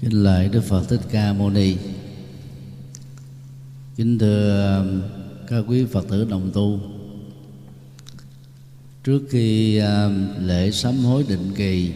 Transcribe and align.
kính 0.00 0.24
lạy 0.24 0.48
đức 0.48 0.60
phật 0.60 0.88
thích 0.88 1.00
ca 1.10 1.32
mâu 1.32 1.50
ni. 1.50 1.76
Kính 3.96 4.18
thưa 4.18 4.76
um, 4.78 5.02
các 5.48 5.64
quý 5.68 5.84
phật 5.84 6.08
tử 6.08 6.24
đồng 6.24 6.50
tu. 6.54 6.80
Trước 9.04 9.22
khi 9.30 9.78
um, 9.78 10.26
lễ 10.38 10.70
sám 10.70 10.98
hối 10.98 11.24
định 11.28 11.52
kỳ 11.56 11.92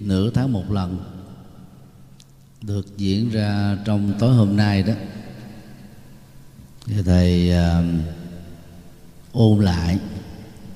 nửa 0.00 0.30
tháng 0.30 0.52
một 0.52 0.70
lần 0.70 0.98
được 2.62 2.96
diễn 2.96 3.30
ra 3.30 3.78
trong 3.84 4.12
tối 4.18 4.34
hôm 4.34 4.56
nay 4.56 4.82
đó 4.82 4.92
thì 6.86 7.02
thầy 7.02 7.50
um, 7.50 8.00
ôn 9.32 9.64
lại 9.64 9.98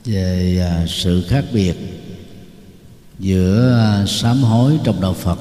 về 0.05 0.63
uh, 0.83 0.91
sự 0.91 1.25
khác 1.29 1.45
biệt 1.53 1.77
giữa 3.19 4.01
uh, 4.03 4.09
sám 4.09 4.37
hối 4.43 4.79
trong 4.85 5.01
đạo 5.01 5.15
Phật 5.15 5.39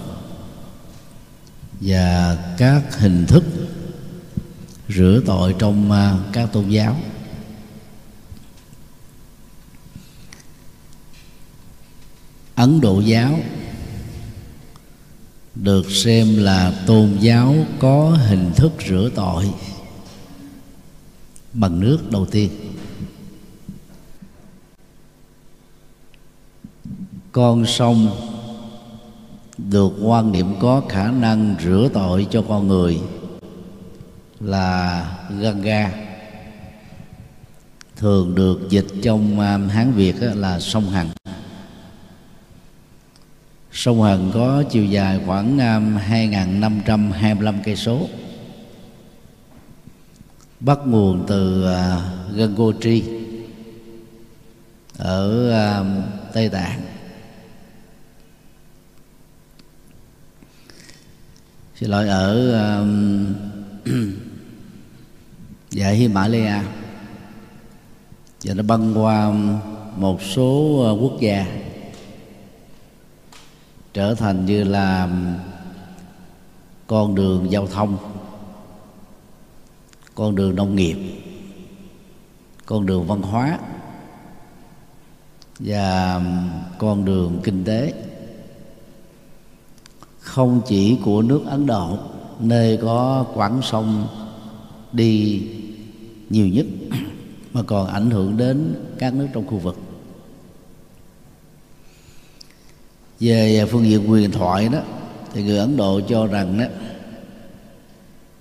và 1.82 2.38
các 2.58 3.00
hình 3.00 3.26
thức 3.26 3.44
rửa 4.90 5.22
tội 5.26 5.56
trong 5.60 5.92
à, 5.92 6.18
các 6.34 6.50
tôn 6.54 6.70
giáo. 6.70 6.98
Ấn 12.56 12.82
độ 12.82 13.00
giáo 13.00 13.40
được 15.56 15.92
xem 15.92 16.38
là 16.38 16.84
tôn 16.86 17.18
giáo 17.20 17.56
có 17.80 18.10
hình 18.10 18.52
thức 18.56 18.72
rửa 18.88 19.10
tội 19.16 19.52
bằng 21.54 21.80
nước 21.80 22.12
đầu 22.12 22.26
tiên. 22.26 22.50
Con 27.32 27.66
sông 27.66 28.35
được 29.70 29.94
quan 30.02 30.32
niệm 30.32 30.54
có 30.60 30.82
khả 30.90 31.12
năng 31.12 31.56
rửa 31.64 31.90
tội 31.94 32.28
cho 32.32 32.44
con 32.50 32.68
người 32.68 33.00
là 34.40 35.06
Ganga. 35.40 35.92
Thường 37.96 38.36
được 38.36 38.70
dịch 38.70 38.88
trong 39.04 39.40
um, 39.40 39.68
Hán 39.68 39.92
Việt 39.92 40.16
là 40.20 40.60
sông 40.60 40.90
Hằng. 40.90 41.10
Sông 43.72 44.02
Hằng 44.02 44.32
có 44.34 44.64
chiều 44.70 44.86
dài 44.86 45.20
khoảng 45.26 45.50
um, 45.50 45.98
2.525 45.98 47.56
cây 47.64 47.76
số. 47.76 48.08
Bắt 50.60 50.80
nguồn 50.86 51.26
từ 51.28 51.66
uh, 51.66 52.36
Gangotri 52.36 53.04
ở 54.98 55.50
um, 55.80 56.02
Tây 56.34 56.50
Tạng. 56.50 56.85
Xin 61.76 61.90
lỗi 61.90 62.08
ở 62.08 62.50
uh, 62.50 62.82
um, 62.82 63.26
Mã 65.76 65.82
dạ, 65.82 65.90
Himalaya. 65.90 66.64
Và 68.44 68.54
nó 68.54 68.64
băng 68.64 69.04
qua 69.04 69.32
một 69.98 70.22
số 70.22 70.80
ờ, 70.84 70.92
quốc 71.02 71.20
gia. 71.20 71.46
Trở 73.94 74.16
thành 74.16 74.46
như 74.46 74.64
là 74.64 75.04
um, 75.04 75.34
con 76.88 77.16
đường 77.16 77.52
giao 77.52 77.68
thông 77.68 77.98
con 80.16 80.36
đường 80.36 80.56
nông 80.56 80.76
nghiệp 80.76 80.98
con 82.66 82.86
đường 82.86 83.08
văn 83.08 83.22
hóa 83.22 83.60
và 85.60 86.16
um, 86.16 86.50
con 86.78 87.06
đường 87.06 87.40
kinh 87.44 87.64
tế 87.64 87.94
không 90.26 90.62
chỉ 90.68 90.98
của 91.04 91.22
nước 91.22 91.42
ấn 91.46 91.66
độ, 91.66 91.98
nơi 92.40 92.80
có 92.82 93.26
quãng 93.34 93.62
sông 93.62 94.08
đi 94.92 95.42
nhiều 96.30 96.48
nhất, 96.48 96.66
mà 97.54 97.62
còn 97.64 97.88
ảnh 97.88 98.10
hưởng 98.10 98.38
đến 98.38 98.76
các 99.00 99.14
nước 99.14 99.28
trong 99.34 99.48
khu 99.48 99.58
vực. 99.58 99.78
Về 103.20 103.66
phương 103.72 103.86
diện 103.86 104.12
quyền 104.12 104.32
thoại 104.32 104.70
đó, 104.70 104.80
thì 105.34 105.44
người 105.44 105.58
ấn 105.58 105.78
độ 105.78 106.02
cho 106.10 106.28
rằng 106.28 106.60
đó, 106.60 106.66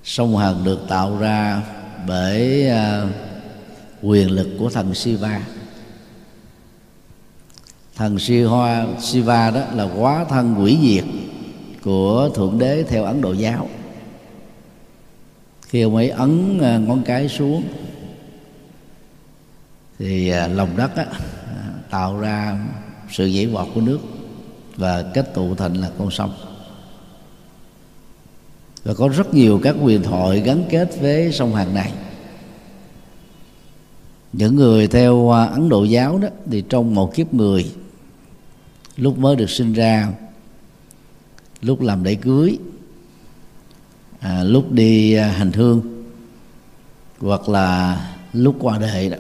sông 0.05 0.37
hằng 0.37 0.65
được 0.65 0.81
tạo 0.89 1.19
ra 1.19 1.62
bởi 2.09 2.69
à, 2.69 3.06
quyền 4.03 4.31
lực 4.31 4.49
của 4.59 4.71
thần 4.71 4.95
Shiva 4.95 5.43
thần 7.97 8.19
Shiva 8.19 8.87
Shiva 9.01 9.51
đó 9.51 9.61
là 9.75 9.89
quá 9.97 10.25
thân 10.28 10.55
quỷ 10.59 10.78
diệt 10.83 11.05
của 11.84 12.31
thượng 12.34 12.59
đế 12.59 12.83
theo 12.83 13.05
ấn 13.05 13.21
độ 13.21 13.33
giáo. 13.33 13.69
Khi 15.67 15.83
ông 15.83 15.97
ấy 15.97 16.11
ấn 16.11 16.59
à, 16.62 16.78
ngón 16.78 17.03
cái 17.03 17.28
xuống 17.28 17.62
thì 19.99 20.28
à, 20.28 20.49
lòng 20.49 20.77
đất 20.77 20.97
á, 20.97 21.06
à, 21.47 21.72
tạo 21.91 22.19
ra 22.19 22.67
sự 23.11 23.31
dãy 23.31 23.47
vọt 23.47 23.69
của 23.75 23.81
nước 23.81 23.99
và 24.77 25.03
kết 25.15 25.34
tụ 25.34 25.55
thành 25.55 25.75
là 25.75 25.91
con 25.99 26.11
sông. 26.11 26.33
Và 28.84 28.95
có 28.95 29.09
rất 29.09 29.34
nhiều 29.34 29.61
các 29.62 29.77
quyền 29.83 30.03
thoại 30.03 30.41
gắn 30.41 30.65
kết 30.71 31.01
với 31.01 31.33
sông 31.33 31.55
hàng 31.55 31.75
này. 31.75 31.93
Những 34.33 34.56
người 34.56 34.87
theo 34.87 35.28
Ấn 35.28 35.69
Độ 35.69 35.84
giáo 35.84 36.19
đó 36.19 36.28
thì 36.51 36.65
trong 36.69 36.95
một 36.95 37.15
kiếp 37.15 37.34
người 37.34 37.72
lúc 38.97 39.19
mới 39.19 39.37
được 39.37 39.51
sinh 39.51 39.72
ra 39.72 40.09
lúc 41.65 41.81
làm 41.81 42.05
lễ 42.05 42.15
cưới 42.15 42.59
à, 44.21 44.43
lúc 44.45 44.73
đi 44.73 45.15
à, 45.15 45.29
hành 45.29 45.53
hương 45.53 46.05
hoặc 47.19 47.49
là 47.49 48.01
lúc 48.33 48.57
qua 48.61 48.79
đời 48.79 49.11
đó. 49.11 49.17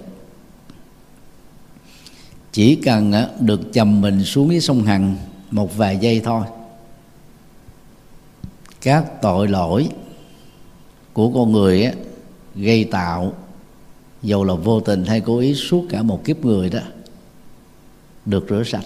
Chỉ 2.52 2.76
cần 2.76 3.12
à, 3.12 3.28
được 3.40 3.60
chầm 3.72 4.00
mình 4.00 4.24
xuống 4.24 4.50
dưới 4.50 4.60
sông 4.60 4.82
Hằng 4.82 5.16
một 5.50 5.76
vài 5.76 5.96
giây 5.96 6.20
thôi 6.24 6.46
các 8.80 9.22
tội 9.22 9.48
lỗi 9.48 9.88
của 11.12 11.30
con 11.30 11.52
người 11.52 11.92
gây 12.54 12.84
tạo 12.84 13.32
dầu 14.22 14.44
là 14.44 14.54
vô 14.54 14.80
tình 14.80 15.04
hay 15.04 15.20
cố 15.20 15.38
ý 15.38 15.54
suốt 15.54 15.86
cả 15.90 16.02
một 16.02 16.24
kiếp 16.24 16.44
người 16.44 16.70
đó 16.70 16.80
được 18.26 18.46
rửa 18.48 18.62
sạch. 18.64 18.84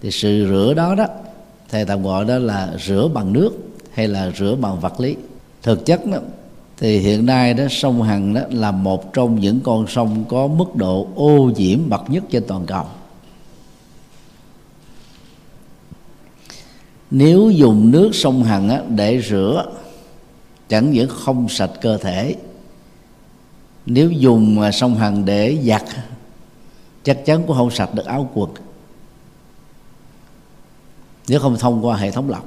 Thì 0.00 0.10
sự 0.10 0.46
rửa 0.48 0.74
đó 0.74 0.94
đó 0.94 1.06
thầy 1.70 1.84
tạm 1.84 2.02
gọi 2.02 2.24
đó 2.24 2.38
là 2.38 2.76
rửa 2.86 3.08
bằng 3.14 3.32
nước 3.32 3.50
hay 3.92 4.08
là 4.08 4.30
rửa 4.38 4.54
bằng 4.60 4.80
vật 4.80 5.00
lý. 5.00 5.16
Thực 5.62 5.86
chất 5.86 6.06
đó 6.06 6.18
thì 6.76 6.98
hiện 6.98 7.26
nay 7.26 7.54
đó 7.54 7.64
sông 7.70 8.02
Hằng 8.02 8.34
đó 8.34 8.40
là 8.50 8.70
một 8.70 9.12
trong 9.12 9.40
những 9.40 9.60
con 9.60 9.86
sông 9.86 10.24
có 10.28 10.46
mức 10.46 10.76
độ 10.76 11.08
ô 11.14 11.50
nhiễm 11.56 11.88
bậc 11.88 12.10
nhất 12.10 12.24
trên 12.30 12.44
toàn 12.46 12.66
cầu. 12.66 12.84
Nếu 17.10 17.50
dùng 17.50 17.90
nước 17.90 18.10
sông 18.12 18.42
Hằng 18.42 18.68
á, 18.68 18.82
để 18.88 19.22
rửa 19.22 19.64
chẳng 20.68 20.90
những 20.90 21.08
không 21.08 21.48
sạch 21.48 21.70
cơ 21.80 21.96
thể 21.96 22.34
nếu 23.86 24.10
dùng 24.10 24.62
sông 24.72 24.94
Hằng 24.94 25.24
để 25.24 25.58
giặt 25.64 25.84
chắc 27.02 27.24
chắn 27.24 27.42
cũng 27.46 27.56
không 27.56 27.70
sạch 27.70 27.94
được 27.94 28.06
áo 28.06 28.30
quần 28.34 28.50
nếu 31.30 31.40
không 31.40 31.58
thông 31.58 31.86
qua 31.86 31.96
hệ 31.96 32.10
thống 32.10 32.30
lọc. 32.30 32.44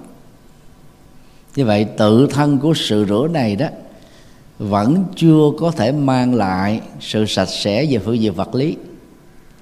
Như 1.55 1.65
vậy, 1.65 1.85
tự 1.97 2.27
thân 2.27 2.59
của 2.59 2.73
sự 2.73 3.05
rửa 3.09 3.27
này 3.31 3.55
đó 3.55 3.67
vẫn 4.59 5.05
chưa 5.15 5.51
có 5.59 5.71
thể 5.71 5.91
mang 5.91 6.35
lại 6.35 6.81
sự 6.99 7.25
sạch 7.25 7.45
sẽ 7.45 7.85
về 7.85 7.99
phương 7.99 8.19
diện 8.19 8.33
vật 8.33 8.55
lý. 8.55 8.77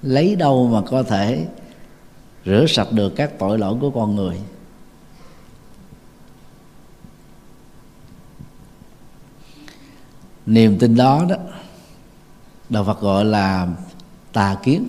Lấy 0.02 0.36
đâu 0.36 0.68
mà 0.68 0.80
có 0.90 1.02
thể 1.02 1.46
rửa 2.46 2.66
sạch 2.68 2.92
được 2.92 3.16
các 3.16 3.38
tội 3.38 3.58
lỗi 3.58 3.76
của 3.80 3.90
con 3.90 4.16
người? 4.16 4.40
Niềm 10.46 10.78
tin 10.78 10.96
đó 10.96 11.26
đó, 11.28 11.36
đạo 12.68 12.84
phật 12.84 13.00
gọi 13.00 13.24
là 13.24 13.68
tà 14.32 14.56
kiến. 14.62 14.88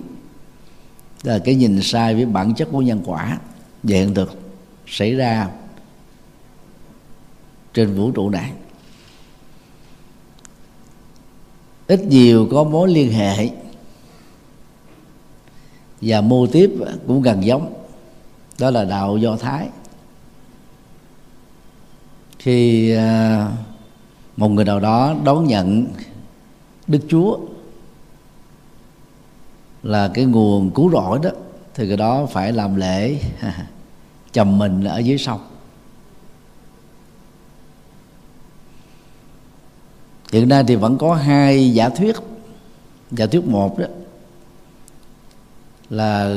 Là 1.22 1.38
cái 1.38 1.54
nhìn 1.54 1.82
sai 1.82 2.14
với 2.14 2.26
bản 2.26 2.54
chất 2.54 2.68
của 2.72 2.82
nhân 2.82 3.02
quả 3.04 3.38
về 3.84 3.98
hiện 3.98 4.14
thực 4.14 4.32
xảy 4.86 5.14
ra 5.14 5.48
trên 7.74 7.94
vũ 7.94 8.10
trụ 8.10 8.30
này. 8.30 8.52
Ít 11.86 12.04
nhiều 12.04 12.48
có 12.50 12.64
mối 12.64 12.90
liên 12.90 13.12
hệ 13.12 13.50
và 16.00 16.20
mô 16.20 16.46
tiếp 16.46 16.70
cũng 17.06 17.22
gần 17.22 17.44
giống. 17.44 17.74
Đó 18.58 18.70
là 18.70 18.84
đạo 18.84 19.16
do 19.18 19.36
thái. 19.36 19.68
Khi 22.38 22.90
à, 22.90 23.48
một 24.36 24.48
người 24.48 24.64
nào 24.64 24.80
đó 24.80 25.14
đón 25.24 25.46
nhận 25.46 25.86
đức 26.86 27.00
chúa 27.08 27.38
là 29.82 30.10
cái 30.14 30.24
nguồn 30.24 30.70
cứu 30.70 30.90
rỗi 30.90 31.18
đó 31.22 31.30
thì 31.74 31.88
cái 31.88 31.96
đó 31.96 32.26
phải 32.26 32.52
làm 32.52 32.76
lễ. 32.76 33.18
Chầm 34.32 34.58
mình 34.58 34.84
ở 34.84 34.98
dưới 34.98 35.18
sông. 35.18 35.40
Hiện 40.32 40.48
nay 40.48 40.64
thì 40.68 40.76
vẫn 40.76 40.98
có 40.98 41.14
hai 41.14 41.74
giả 41.74 41.88
thuyết. 41.88 42.16
Giả 43.10 43.26
thuyết 43.26 43.44
một 43.44 43.78
đó 43.78 43.86
là 45.90 46.36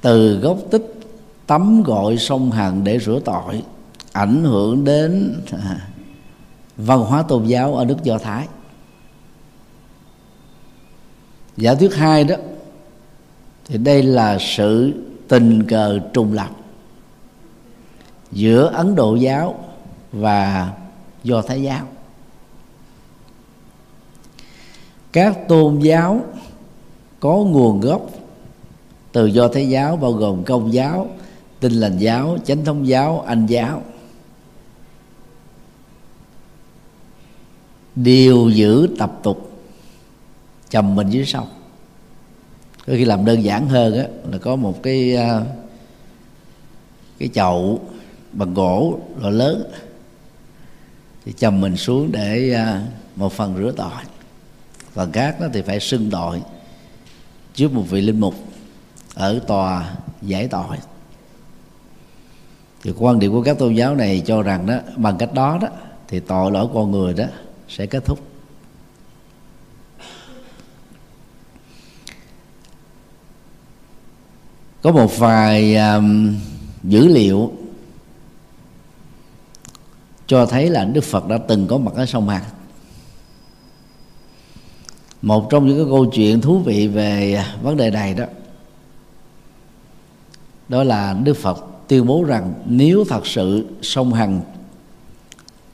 từ 0.00 0.38
gốc 0.38 0.58
tích 0.70 1.00
tắm 1.46 1.82
gọi 1.82 2.16
sông 2.18 2.50
Hằng 2.50 2.84
để 2.84 2.98
rửa 2.98 3.20
tội, 3.24 3.62
ảnh 4.12 4.44
hưởng 4.44 4.84
đến 4.84 5.40
văn 6.76 7.00
hóa 7.00 7.22
tôn 7.22 7.46
giáo 7.46 7.74
ở 7.74 7.84
nước 7.84 8.02
do 8.02 8.18
thái. 8.18 8.48
Giả 11.56 11.74
thuyết 11.74 11.94
hai 11.94 12.24
đó 12.24 12.36
thì 13.68 13.78
đây 13.78 14.02
là 14.02 14.38
sự 14.40 14.92
tình 15.28 15.66
cờ 15.68 15.98
trùng 16.12 16.32
lập 16.32 16.50
giữa 18.32 18.66
ấn 18.66 18.94
độ 18.94 19.14
giáo 19.14 19.64
và 20.12 20.72
do 21.24 21.42
thái 21.42 21.62
giáo. 21.62 21.86
Các 25.12 25.48
tôn 25.48 25.78
giáo 25.78 26.20
có 27.20 27.36
nguồn 27.36 27.80
gốc 27.80 28.10
từ 29.12 29.26
do 29.26 29.48
thái 29.48 29.68
giáo, 29.68 29.96
bao 29.96 30.12
gồm 30.12 30.44
công 30.44 30.72
giáo 30.72 31.08
Tin 31.60 31.72
lành 31.72 31.98
giáo, 31.98 32.38
chánh 32.44 32.64
thống 32.64 32.88
giáo, 32.88 33.20
anh 33.20 33.46
giáo. 33.46 33.82
Đều 37.96 38.48
giữ 38.48 38.88
tập 38.98 39.12
tục 39.22 39.50
chầm 40.68 40.94
mình 40.94 41.10
dưới 41.10 41.26
sông 41.26 41.48
có 42.88 42.94
khi 42.94 43.04
làm 43.04 43.24
đơn 43.24 43.44
giản 43.44 43.68
hơn 43.68 43.98
á, 43.98 44.04
là 44.30 44.38
có 44.38 44.56
một 44.56 44.82
cái 44.82 45.16
à, 45.16 45.40
cái 47.18 47.28
chậu 47.34 47.80
bằng 48.32 48.54
gỗ 48.54 48.98
loại 49.20 49.32
lớn. 49.32 49.70
Thì 51.24 51.32
chầm 51.32 51.60
mình 51.60 51.76
xuống 51.76 52.12
để 52.12 52.52
à, 52.52 52.82
một 53.16 53.32
phần 53.32 53.56
rửa 53.56 53.72
tội. 53.76 54.02
Phần 54.92 55.12
khác 55.12 55.40
đó 55.40 55.46
thì 55.52 55.62
phải 55.62 55.80
xưng 55.80 56.10
tội 56.10 56.42
trước 57.54 57.72
một 57.72 57.84
vị 57.90 58.00
linh 58.00 58.20
mục 58.20 58.34
ở 59.14 59.40
tòa 59.46 59.94
giải 60.22 60.48
tội. 60.48 60.76
Thì 62.82 62.92
quan 62.98 63.18
điểm 63.18 63.32
của 63.32 63.42
các 63.42 63.58
tôn 63.58 63.74
giáo 63.74 63.94
này 63.94 64.22
cho 64.26 64.42
rằng 64.42 64.66
đó, 64.66 64.78
bằng 64.96 65.16
cách 65.18 65.34
đó 65.34 65.58
đó, 65.62 65.68
thì 66.08 66.20
tội 66.20 66.52
lỗi 66.52 66.68
con 66.74 66.90
người 66.90 67.14
đó 67.14 67.24
sẽ 67.68 67.86
kết 67.86 68.04
thúc. 68.04 68.27
Có 74.82 74.92
một 74.92 75.18
vài 75.18 75.76
um, 75.76 76.36
dữ 76.84 77.08
liệu 77.08 77.52
cho 80.26 80.46
thấy 80.46 80.70
là 80.70 80.84
Đức 80.84 81.04
Phật 81.04 81.28
đã 81.28 81.38
từng 81.38 81.66
có 81.66 81.78
mặt 81.78 81.94
ở 81.94 82.06
sông 82.06 82.28
Hằng 82.28 82.44
một 85.22 85.50
trong 85.50 85.66
những 85.66 85.76
cái 85.76 85.86
câu 85.90 86.06
chuyện 86.06 86.40
thú 86.40 86.58
vị 86.58 86.88
về 86.88 87.44
vấn 87.62 87.76
đề 87.76 87.90
này 87.90 88.14
đó 88.14 88.24
đó 90.68 90.84
là 90.84 91.16
Đức 91.24 91.36
Phật 91.36 91.64
tuyên 91.88 92.06
bố 92.06 92.24
rằng 92.24 92.54
nếu 92.66 93.04
thật 93.08 93.26
sự 93.26 93.66
sông 93.82 94.12
Hằng 94.12 94.40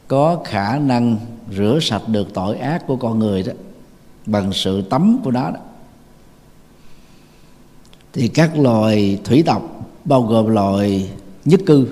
có 0.09 0.43
khả 0.45 0.79
năng 0.79 1.17
rửa 1.57 1.79
sạch 1.83 2.03
được 2.09 2.35
tội 2.35 2.57
ác 2.57 2.87
của 2.87 2.97
con 2.97 3.19
người 3.19 3.43
đó 3.43 3.53
bằng 4.27 4.53
sự 4.53 4.83
tắm 4.83 5.19
của 5.25 5.31
nó 5.31 5.51
đó 5.51 5.61
thì 8.15 8.29
các 8.29 8.59
loài 8.59 9.19
thủy 9.25 9.43
tộc 9.47 9.91
bao 10.05 10.23
gồm 10.23 10.47
loài 10.47 11.11
nhất 11.45 11.61
cư, 11.67 11.89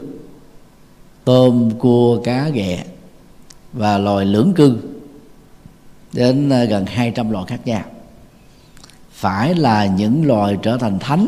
tôm, 1.25 1.71
cua, 1.79 2.23
cá, 2.23 2.49
ghẹ 2.49 2.85
và 3.73 3.99
loài 3.99 4.27
lưỡng 4.27 4.53
cư, 4.57 4.79
đến 6.13 6.51
à, 6.51 6.65
gần 6.65 6.87
200 6.87 7.31
loài 7.31 7.45
khác 7.49 7.61
nhau. 7.65 7.83
Phải 9.11 9.55
là 9.55 9.87
những 9.87 10.27
loài 10.27 10.59
trở 10.63 10.79
thành 10.79 10.99
thánh, 10.99 11.27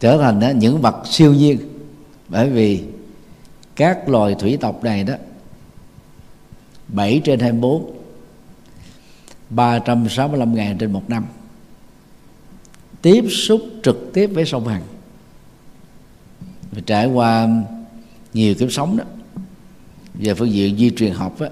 trở 0.00 0.18
thành 0.18 0.40
à, 0.40 0.52
những 0.52 0.80
vật 0.80 1.02
siêu 1.04 1.34
nhiên. 1.34 1.58
Bởi 2.28 2.50
vì 2.50 2.84
các 3.76 4.08
loài 4.08 4.34
thủy 4.38 4.58
tộc 4.60 4.84
này 4.84 5.04
đó 5.04 5.14
7 6.88 7.20
trên 7.24 7.40
24 7.40 7.90
365 9.50 10.54
ngày 10.54 10.76
trên 10.78 10.92
một 10.92 11.10
năm 11.10 11.26
tiếp 13.04 13.24
xúc 13.30 13.62
trực 13.82 14.10
tiếp 14.12 14.26
với 14.26 14.44
sông 14.44 14.68
Hằng. 14.68 14.82
Và 16.72 16.80
trải 16.86 17.06
qua 17.06 17.48
nhiều 18.34 18.54
kiếp 18.54 18.72
sống 18.72 18.96
đó 18.96 19.04
về 20.14 20.34
phương 20.34 20.52
diện 20.52 20.76
di 20.76 20.90
truyền 20.90 21.12
học 21.12 21.40
á, 21.40 21.48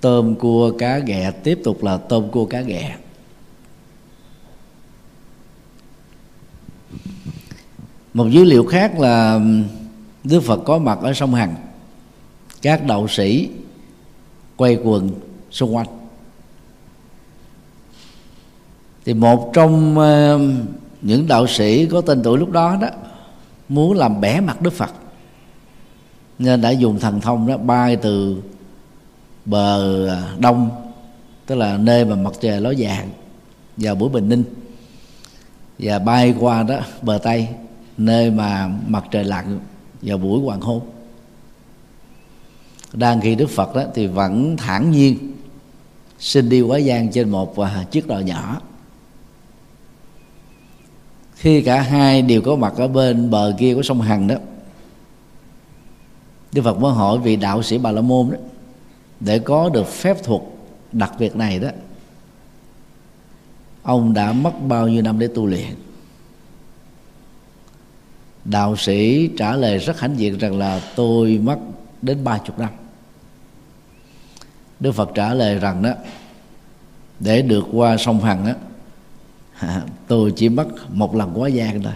tôm 0.00 0.34
cua 0.34 0.72
cá 0.78 0.98
ghẹ 0.98 1.30
tiếp 1.30 1.60
tục 1.64 1.84
là 1.84 1.96
tôm 1.96 2.30
cua 2.30 2.46
cá 2.46 2.60
ghẹ. 2.60 2.96
Một 8.14 8.28
dữ 8.30 8.44
liệu 8.44 8.66
khác 8.66 9.00
là 9.00 9.40
Đức 10.24 10.40
Phật 10.40 10.60
có 10.64 10.78
mặt 10.78 10.98
ở 11.02 11.14
sông 11.14 11.34
Hằng. 11.34 11.54
Các 12.62 12.86
đạo 12.86 13.08
sĩ 13.08 13.48
quay 14.56 14.76
quần 14.76 15.10
xung 15.50 15.76
quanh. 15.76 15.97
Thì 19.08 19.14
một 19.14 19.50
trong 19.52 19.98
ờ, 19.98 20.40
những 21.02 21.26
đạo 21.26 21.46
sĩ 21.46 21.86
có 21.86 22.00
tên 22.00 22.22
tuổi 22.22 22.38
lúc 22.38 22.50
đó 22.50 22.78
đó 22.80 22.88
muốn 23.68 23.96
làm 23.96 24.20
bẻ 24.20 24.40
mặt 24.40 24.62
Đức 24.62 24.72
Phật. 24.72 24.90
Nên 26.38 26.60
đã 26.60 26.70
dùng 26.70 26.98
thần 26.98 27.20
thông 27.20 27.46
đó 27.46 27.56
bay 27.56 27.96
từ 27.96 28.42
bờ 29.44 30.06
ờ, 30.06 30.22
đông, 30.38 30.70
tức 31.46 31.54
là 31.54 31.76
nơi 31.76 32.04
mà 32.04 32.16
mặt 32.16 32.32
trời 32.40 32.60
ló 32.60 32.74
dạng, 32.74 33.10
vào 33.76 33.94
buổi 33.94 34.08
bình 34.08 34.28
minh 34.28 34.44
và 35.78 35.98
bay 35.98 36.34
qua 36.40 36.62
đó, 36.62 36.78
bờ 37.02 37.18
tây, 37.22 37.48
nơi 37.96 38.30
mà 38.30 38.70
mặt 38.86 39.04
trời 39.10 39.24
lặn 39.24 39.58
vào 40.02 40.18
buổi 40.18 40.40
hoàng 40.40 40.60
hôn. 40.60 40.80
Đang 42.92 43.20
khi 43.20 43.34
đức 43.34 43.50
phật 43.50 43.74
đó 43.74 43.84
thì 43.94 44.06
vẫn 44.06 44.56
thản 44.56 44.90
nhiên, 44.90 45.32
xin 46.18 46.48
đi 46.48 46.60
quá 46.60 46.78
gian 46.78 47.12
trên 47.12 47.28
một 47.28 47.56
ờ, 47.56 47.84
chiếc 47.90 48.06
đò 48.06 48.18
nhỏ 48.18 48.60
khi 51.38 51.62
cả 51.62 51.80
hai 51.80 52.22
đều 52.22 52.42
có 52.42 52.56
mặt 52.56 52.72
ở 52.76 52.88
bên 52.88 53.30
bờ 53.30 53.54
kia 53.58 53.74
của 53.74 53.82
sông 53.82 54.00
hằng 54.00 54.26
đó, 54.26 54.34
đức 56.52 56.62
phật 56.62 56.80
mới 56.80 56.92
hỏi 56.92 57.18
vị 57.18 57.36
đạo 57.36 57.62
sĩ 57.62 57.78
bà 57.78 57.92
la 57.92 58.00
môn 58.00 58.30
đó, 58.30 58.36
để 59.20 59.38
có 59.38 59.68
được 59.68 59.86
phép 59.86 60.24
thuật 60.24 60.42
đặc 60.92 61.12
biệt 61.18 61.36
này 61.36 61.58
đó, 61.58 61.68
ông 63.82 64.14
đã 64.14 64.32
mất 64.32 64.52
bao 64.68 64.88
nhiêu 64.88 65.02
năm 65.02 65.18
để 65.18 65.28
tu 65.34 65.46
luyện 65.46 65.74
đạo 68.44 68.76
sĩ 68.76 69.30
trả 69.38 69.56
lời 69.56 69.78
rất 69.78 70.00
hãnh 70.00 70.18
diện 70.18 70.38
rằng 70.38 70.58
là 70.58 70.80
tôi 70.96 71.40
mất 71.42 71.58
đến 72.02 72.24
ba 72.24 72.38
chục 72.38 72.58
năm 72.58 72.70
đức 74.80 74.92
phật 74.92 75.10
trả 75.14 75.34
lời 75.34 75.58
rằng 75.58 75.82
đó, 75.82 75.90
để 77.20 77.42
được 77.42 77.64
qua 77.72 77.96
sông 77.96 78.20
hằng 78.20 78.46
đó 78.46 78.52
tôi 80.08 80.32
chỉ 80.36 80.48
mất 80.48 80.66
một 80.90 81.14
lần 81.14 81.40
quá 81.40 81.48
gian 81.48 81.82
thôi. 81.82 81.92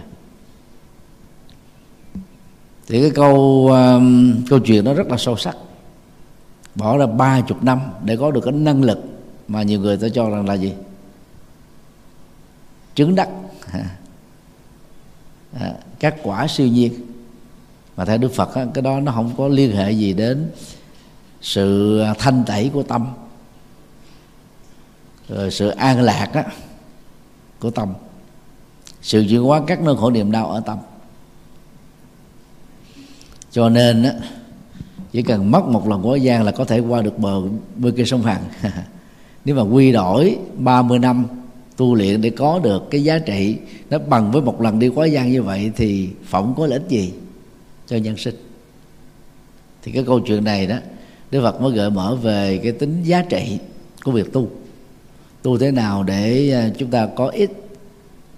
Thì 2.87 3.01
cái 3.01 3.11
câu 3.11 3.35
uh, 3.65 4.03
câu 4.49 4.59
chuyện 4.59 4.83
đó 4.83 4.93
rất 4.93 5.07
là 5.07 5.17
sâu 5.17 5.37
sắc. 5.37 5.57
Bỏ 6.75 6.97
ra 6.97 7.05
ba 7.05 7.41
chục 7.41 7.63
năm 7.63 7.81
để 8.03 8.17
có 8.17 8.31
được 8.31 8.41
cái 8.41 8.53
năng 8.53 8.83
lực 8.83 8.99
mà 9.47 9.63
nhiều 9.63 9.79
người 9.79 9.97
ta 9.97 10.07
cho 10.09 10.29
rằng 10.29 10.47
là 10.47 10.53
gì? 10.53 10.73
Chứng 12.95 13.15
đắc. 13.15 13.29
À, 15.59 15.73
các 15.99 16.15
quả 16.23 16.47
siêu 16.47 16.67
nhiên. 16.67 16.93
Mà 17.97 18.05
theo 18.05 18.17
đức 18.17 18.33
phật 18.33 18.55
á 18.55 18.65
cái 18.73 18.81
đó 18.81 18.99
nó 18.99 19.11
không 19.11 19.31
có 19.37 19.47
liên 19.47 19.75
hệ 19.75 19.91
gì 19.91 20.13
đến 20.13 20.51
sự 21.41 22.01
thanh 22.19 22.43
tẩy 22.47 22.71
của 22.73 22.83
tâm. 22.83 23.07
Rồi 25.29 25.51
sự 25.51 25.69
an 25.69 26.01
lạc 26.01 26.29
á, 26.33 26.43
của 27.63 27.69
tâm. 27.69 27.93
Sự 29.01 29.25
chuyển 29.29 29.41
hóa 29.41 29.61
các 29.67 29.81
nỗi 29.81 29.97
khổ 29.97 30.11
niềm 30.11 30.31
đau 30.31 30.51
ở 30.51 30.59
tâm. 30.59 30.77
Cho 33.51 33.69
nên 33.69 34.03
á, 34.03 34.13
chỉ 35.11 35.21
cần 35.21 35.51
mất 35.51 35.65
một 35.65 35.87
lần 35.87 36.07
quá 36.07 36.17
gian 36.17 36.43
là 36.43 36.51
có 36.51 36.65
thể 36.65 36.79
qua 36.79 37.01
được 37.01 37.19
bờ 37.19 37.41
bên 37.75 37.95
kia 37.95 38.05
sông 38.05 38.21
Hằng. 38.21 38.43
Nếu 39.45 39.55
mà 39.55 39.61
quy 39.61 39.91
đổi 39.91 40.37
30 40.57 40.99
năm 40.99 41.25
tu 41.77 41.95
luyện 41.95 42.21
để 42.21 42.29
có 42.29 42.59
được 42.63 42.83
cái 42.89 43.03
giá 43.03 43.19
trị 43.19 43.57
nó 43.89 43.99
bằng 43.99 44.31
với 44.31 44.41
một 44.41 44.61
lần 44.61 44.79
đi 44.79 44.87
quá 44.87 45.05
gian 45.05 45.31
như 45.31 45.43
vậy 45.43 45.71
thì 45.75 46.09
phỏng 46.23 46.53
có 46.57 46.67
lợi 46.67 46.79
ích 46.79 46.89
gì 46.89 47.13
cho 47.87 47.97
nhân 47.97 48.17
sinh? 48.17 48.35
Thì 49.81 49.91
cái 49.91 50.03
câu 50.03 50.19
chuyện 50.19 50.43
này 50.43 50.67
đó 50.67 50.75
Đức 51.31 51.41
Phật 51.41 51.61
mới 51.61 51.71
gợi 51.71 51.89
mở 51.89 52.15
về 52.15 52.59
cái 52.63 52.71
tính 52.71 53.03
giá 53.03 53.21
trị 53.21 53.57
của 54.03 54.11
việc 54.11 54.33
tu 54.33 54.49
tu 55.43 55.57
thế 55.57 55.71
nào 55.71 56.03
để 56.03 56.51
à, 56.51 56.69
chúng 56.77 56.89
ta 56.89 57.07
có 57.15 57.27
ích, 57.27 57.51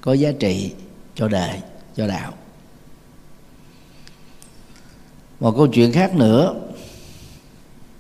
có 0.01 0.13
giá 0.13 0.31
trị 0.39 0.74
cho 1.15 1.27
đời, 1.27 1.59
cho 1.95 2.07
đạo. 2.07 2.33
Một 5.39 5.51
câu 5.57 5.67
chuyện 5.67 5.91
khác 5.91 6.15
nữa, 6.15 6.55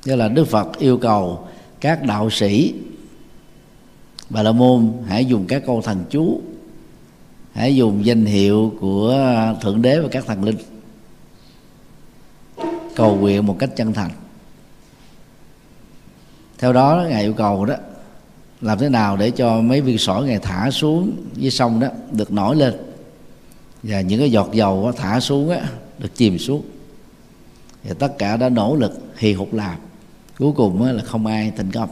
đó 0.05 0.15
là 0.15 0.27
đức 0.27 0.45
phật 0.45 0.79
yêu 0.79 0.97
cầu 0.97 1.47
các 1.79 2.03
đạo 2.03 2.29
sĩ 2.29 2.73
bà 4.29 4.43
la 4.43 4.51
môn 4.51 4.93
hãy 5.07 5.25
dùng 5.25 5.45
các 5.47 5.63
câu 5.65 5.81
thần 5.81 6.05
chú, 6.09 6.41
hãy 7.53 7.75
dùng 7.75 8.05
danh 8.05 8.25
hiệu 8.25 8.73
của 8.79 9.15
thượng 9.61 9.81
đế 9.81 9.99
và 9.99 10.07
các 10.11 10.25
thần 10.25 10.43
linh. 10.43 10.57
Cầu 12.95 13.15
nguyện 13.15 13.45
một 13.45 13.55
cách 13.59 13.69
chân 13.75 13.93
thành. 13.93 14.11
Theo 16.57 16.73
đó, 16.73 17.05
ngài 17.09 17.23
yêu 17.23 17.33
cầu 17.33 17.65
đó 17.65 17.75
làm 18.65 18.79
thế 18.79 18.89
nào 18.89 19.17
để 19.17 19.31
cho 19.31 19.61
mấy 19.61 19.81
viên 19.81 19.97
sỏi 19.97 20.25
ngày 20.25 20.39
thả 20.39 20.71
xuống 20.71 21.11
dưới 21.35 21.51
sông 21.51 21.79
đó 21.79 21.87
được 22.11 22.31
nổi 22.31 22.55
lên? 22.55 22.73
Và 23.83 24.01
những 24.01 24.19
cái 24.19 24.31
giọt 24.31 24.49
dầu 24.53 24.85
đó, 24.85 24.91
thả 24.97 25.19
xuống 25.19 25.49
á, 25.49 25.69
được 25.99 26.15
chìm 26.15 26.39
xuống. 26.39 26.61
Và 27.83 27.93
tất 27.99 28.17
cả 28.17 28.37
đã 28.37 28.49
nỗ 28.49 28.75
lực 28.75 28.99
hì 29.17 29.33
hục 29.33 29.53
làm. 29.53 29.75
Cuối 30.39 30.51
cùng 30.55 30.83
á, 30.83 30.91
là 30.91 31.03
không 31.03 31.25
ai 31.25 31.51
thành 31.57 31.71
công. 31.71 31.89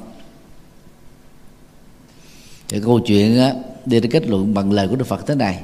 Cái 2.70 2.82
câu 2.82 3.00
chuyện 3.00 3.40
á, 3.40 3.54
đi 3.86 4.00
đến 4.00 4.12
kết 4.12 4.28
luận 4.28 4.54
bằng 4.54 4.72
lời 4.72 4.88
của 4.88 4.96
Đức 4.96 5.08
Phật 5.08 5.28
thế 5.28 5.36
này. 5.36 5.60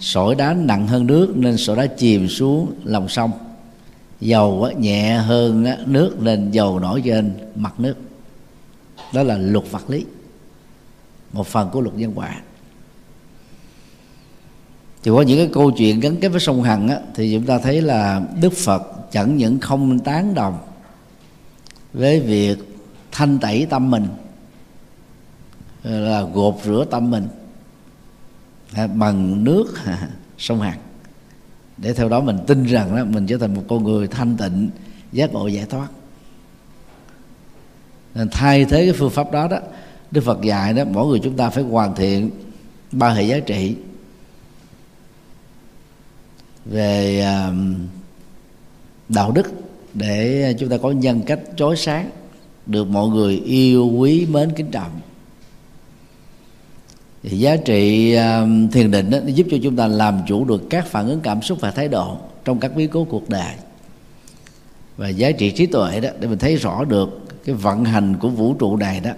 Sỏi 0.00 0.34
đá 0.34 0.54
nặng 0.54 0.86
hơn 0.86 1.06
nước 1.06 1.32
nên 1.36 1.56
sỏi 1.56 1.76
đá 1.76 1.86
chìm 1.86 2.28
xuống 2.28 2.72
lòng 2.84 3.08
sông. 3.08 3.30
Dầu 4.20 4.64
á, 4.64 4.72
nhẹ 4.72 5.14
hơn 5.14 5.64
á, 5.64 5.76
nước 5.86 6.16
nên 6.20 6.50
dầu 6.50 6.78
nổi 6.78 7.02
trên 7.04 7.32
mặt 7.54 7.80
nước 7.80 7.94
đó 9.12 9.22
là 9.22 9.38
luật 9.38 9.70
vật 9.70 9.90
lý. 9.90 10.04
Một 11.32 11.46
phần 11.46 11.70
của 11.72 11.80
luật 11.80 11.94
nhân 11.94 12.12
quả. 12.14 12.40
Thì 15.02 15.10
có 15.10 15.22
những 15.22 15.38
cái 15.38 15.50
câu 15.52 15.70
chuyện 15.70 16.00
gắn 16.00 16.16
kết 16.16 16.28
với 16.28 16.40
sông 16.40 16.62
hằng 16.62 16.88
á, 16.88 17.00
thì 17.14 17.32
chúng 17.34 17.46
ta 17.46 17.58
thấy 17.58 17.82
là 17.82 18.22
đức 18.40 18.52
phật 18.52 18.82
chẳng 19.12 19.36
những 19.36 19.60
không 19.60 19.98
tán 19.98 20.34
đồng 20.34 20.58
với 21.92 22.20
việc 22.20 22.58
thanh 23.12 23.38
tẩy 23.38 23.66
tâm 23.70 23.90
mình 23.90 24.06
là 25.82 26.22
gột 26.22 26.54
rửa 26.64 26.84
tâm 26.90 27.10
mình 27.10 27.28
à, 28.72 28.86
bằng 28.86 29.44
nước 29.44 29.74
sông 30.38 30.60
hằng 30.60 30.78
để 31.76 31.92
theo 31.92 32.08
đó 32.08 32.20
mình 32.20 32.38
tin 32.46 32.64
rằng 32.64 32.96
đó 32.96 33.04
mình 33.04 33.26
trở 33.26 33.38
thành 33.38 33.54
một 33.54 33.64
con 33.68 33.84
người 33.84 34.08
thanh 34.08 34.36
tịnh 34.36 34.70
giác 35.12 35.32
ngộ 35.32 35.46
giải 35.46 35.66
thoát 35.66 35.88
thay 38.30 38.64
thế 38.64 38.84
cái 38.84 38.92
phương 38.92 39.10
pháp 39.10 39.32
đó 39.32 39.48
đó 39.48 39.58
đức 40.10 40.20
phật 40.24 40.42
dạy 40.42 40.74
đó 40.74 40.84
mỗi 40.84 41.06
người 41.06 41.20
chúng 41.22 41.36
ta 41.36 41.50
phải 41.50 41.64
hoàn 41.64 41.94
thiện 41.94 42.30
ba 42.92 43.10
hệ 43.10 43.22
giá 43.22 43.38
trị. 43.38 43.74
Về 46.64 47.26
đạo 49.08 49.32
đức 49.32 49.52
để 49.94 50.54
chúng 50.58 50.68
ta 50.68 50.76
có 50.76 50.90
nhân 50.90 51.22
cách 51.26 51.40
chói 51.56 51.76
sáng 51.76 52.10
được 52.66 52.84
mọi 52.84 53.08
người 53.08 53.36
yêu 53.36 53.86
quý 53.86 54.26
mến 54.26 54.52
kính 54.56 54.70
trọng. 54.70 55.00
Thì 57.22 57.38
giá 57.38 57.56
trị 57.56 58.16
thiền 58.72 58.90
định 58.90 59.10
đó, 59.10 59.18
nó 59.24 59.28
giúp 59.28 59.46
cho 59.50 59.56
chúng 59.62 59.76
ta 59.76 59.86
làm 59.86 60.20
chủ 60.26 60.44
được 60.44 60.62
các 60.70 60.86
phản 60.86 61.08
ứng 61.08 61.20
cảm 61.20 61.42
xúc 61.42 61.58
và 61.60 61.70
thái 61.70 61.88
độ 61.88 62.18
trong 62.44 62.60
các 62.60 62.76
biến 62.76 62.90
cố 62.90 63.04
cuộc 63.04 63.28
đời. 63.28 63.54
Và 64.96 65.08
giá 65.08 65.30
trị 65.32 65.50
trí 65.50 65.66
tuệ 65.66 66.00
đó 66.00 66.08
để 66.20 66.28
mình 66.28 66.38
thấy 66.38 66.56
rõ 66.56 66.84
được 66.84 67.27
cái 67.48 67.54
vận 67.54 67.84
hành 67.84 68.16
của 68.16 68.28
vũ 68.28 68.54
trụ 68.54 68.76
này 68.76 69.00
đó 69.00 69.10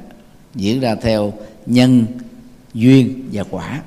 diễn 0.55 0.81
ra 0.81 0.95
theo 0.95 1.33
nhân, 1.67 2.07
duyên 2.75 3.29
và 3.33 3.45
quả. 3.51 3.83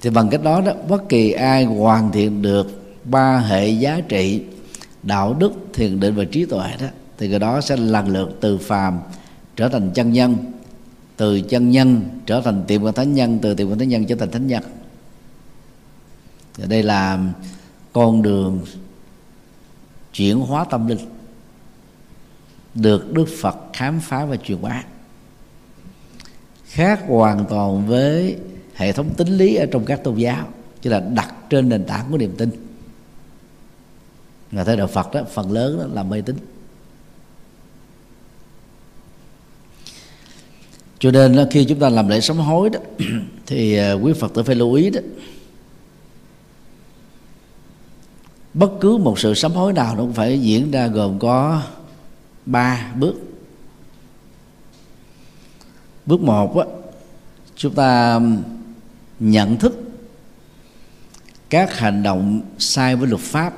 Thì 0.00 0.10
bằng 0.10 0.28
cách 0.30 0.42
đó 0.42 0.60
đó, 0.60 0.72
bất 0.88 1.08
kỳ 1.08 1.32
ai 1.32 1.64
hoàn 1.64 2.12
thiện 2.12 2.42
được 2.42 2.96
ba 3.04 3.38
hệ 3.38 3.68
giá 3.68 4.00
trị, 4.08 4.42
đạo 5.02 5.34
đức, 5.34 5.52
thiền 5.74 6.00
định 6.00 6.14
và 6.14 6.24
trí 6.24 6.44
tuệ 6.46 6.76
đó, 6.80 6.86
thì 7.18 7.28
người 7.28 7.38
đó 7.38 7.60
sẽ 7.60 7.76
lần 7.76 8.08
lượt 8.08 8.38
từ 8.40 8.58
phàm 8.58 9.00
trở 9.56 9.68
thành 9.68 9.90
chân 9.94 10.12
nhân, 10.12 10.36
từ 11.16 11.40
chân 11.40 11.70
nhân 11.70 12.02
trở 12.26 12.40
thành 12.40 12.64
tiệm 12.66 12.82
quan 12.82 12.94
thánh 12.94 13.14
nhân, 13.14 13.38
từ 13.42 13.54
tiệm 13.54 13.70
quan 13.70 13.78
thánh 13.78 13.88
nhân 13.88 14.04
trở 14.06 14.14
thành 14.14 14.30
thánh 14.30 14.46
nhân. 14.46 14.62
Và 16.56 16.66
đây 16.66 16.82
là 16.82 17.18
con 17.92 18.22
đường 18.22 18.60
chuyển 20.12 20.38
hóa 20.38 20.64
tâm 20.64 20.86
linh, 20.86 20.98
được 22.74 23.12
đức 23.12 23.26
phật 23.40 23.56
khám 23.72 24.00
phá 24.00 24.24
và 24.24 24.36
truyền 24.36 24.62
bá 24.62 24.82
khác 26.72 27.00
hoàn 27.08 27.44
toàn 27.50 27.86
với 27.86 28.36
hệ 28.74 28.92
thống 28.92 29.14
tính 29.14 29.28
lý 29.28 29.54
ở 29.54 29.66
trong 29.66 29.84
các 29.84 30.04
tôn 30.04 30.16
giáo, 30.16 30.48
chứ 30.82 30.90
là 30.90 31.00
đặt 31.00 31.34
trên 31.50 31.68
nền 31.68 31.84
tảng 31.84 32.06
của 32.10 32.18
niềm 32.18 32.34
tin. 32.38 32.50
Là 34.52 34.64
theo 34.64 34.76
đạo 34.76 34.86
phật 34.86 35.14
đó, 35.14 35.22
phần 35.32 35.52
lớn 35.52 35.78
đó 35.78 35.86
là 35.92 36.02
mê 36.02 36.20
tín. 36.20 36.36
Cho 40.98 41.10
nên 41.10 41.48
khi 41.50 41.64
chúng 41.64 41.78
ta 41.78 41.88
làm 41.88 42.08
lễ 42.08 42.20
sám 42.20 42.36
hối 42.36 42.70
đó, 42.70 42.80
thì 43.46 43.76
à, 43.76 43.92
quý 43.92 44.12
phật 44.12 44.34
tử 44.34 44.42
phải 44.42 44.54
lưu 44.54 44.74
ý 44.74 44.90
đó 44.90 45.00
bất 48.54 48.70
cứ 48.80 48.96
một 48.96 49.18
sự 49.18 49.34
sám 49.34 49.52
hối 49.52 49.72
nào 49.72 49.96
nó 49.96 50.02
cũng 50.02 50.12
phải 50.12 50.40
diễn 50.40 50.70
ra 50.70 50.86
gồm 50.86 51.18
có 51.18 51.62
ba 52.46 52.92
bước. 52.96 53.14
Bước 56.06 56.20
một 56.20 56.56
á, 56.58 56.64
chúng 57.56 57.74
ta 57.74 58.20
nhận 59.20 59.56
thức 59.56 59.82
các 61.50 61.78
hành 61.78 62.02
động 62.02 62.40
sai 62.58 62.96
với 62.96 63.08
luật 63.08 63.20
pháp 63.20 63.54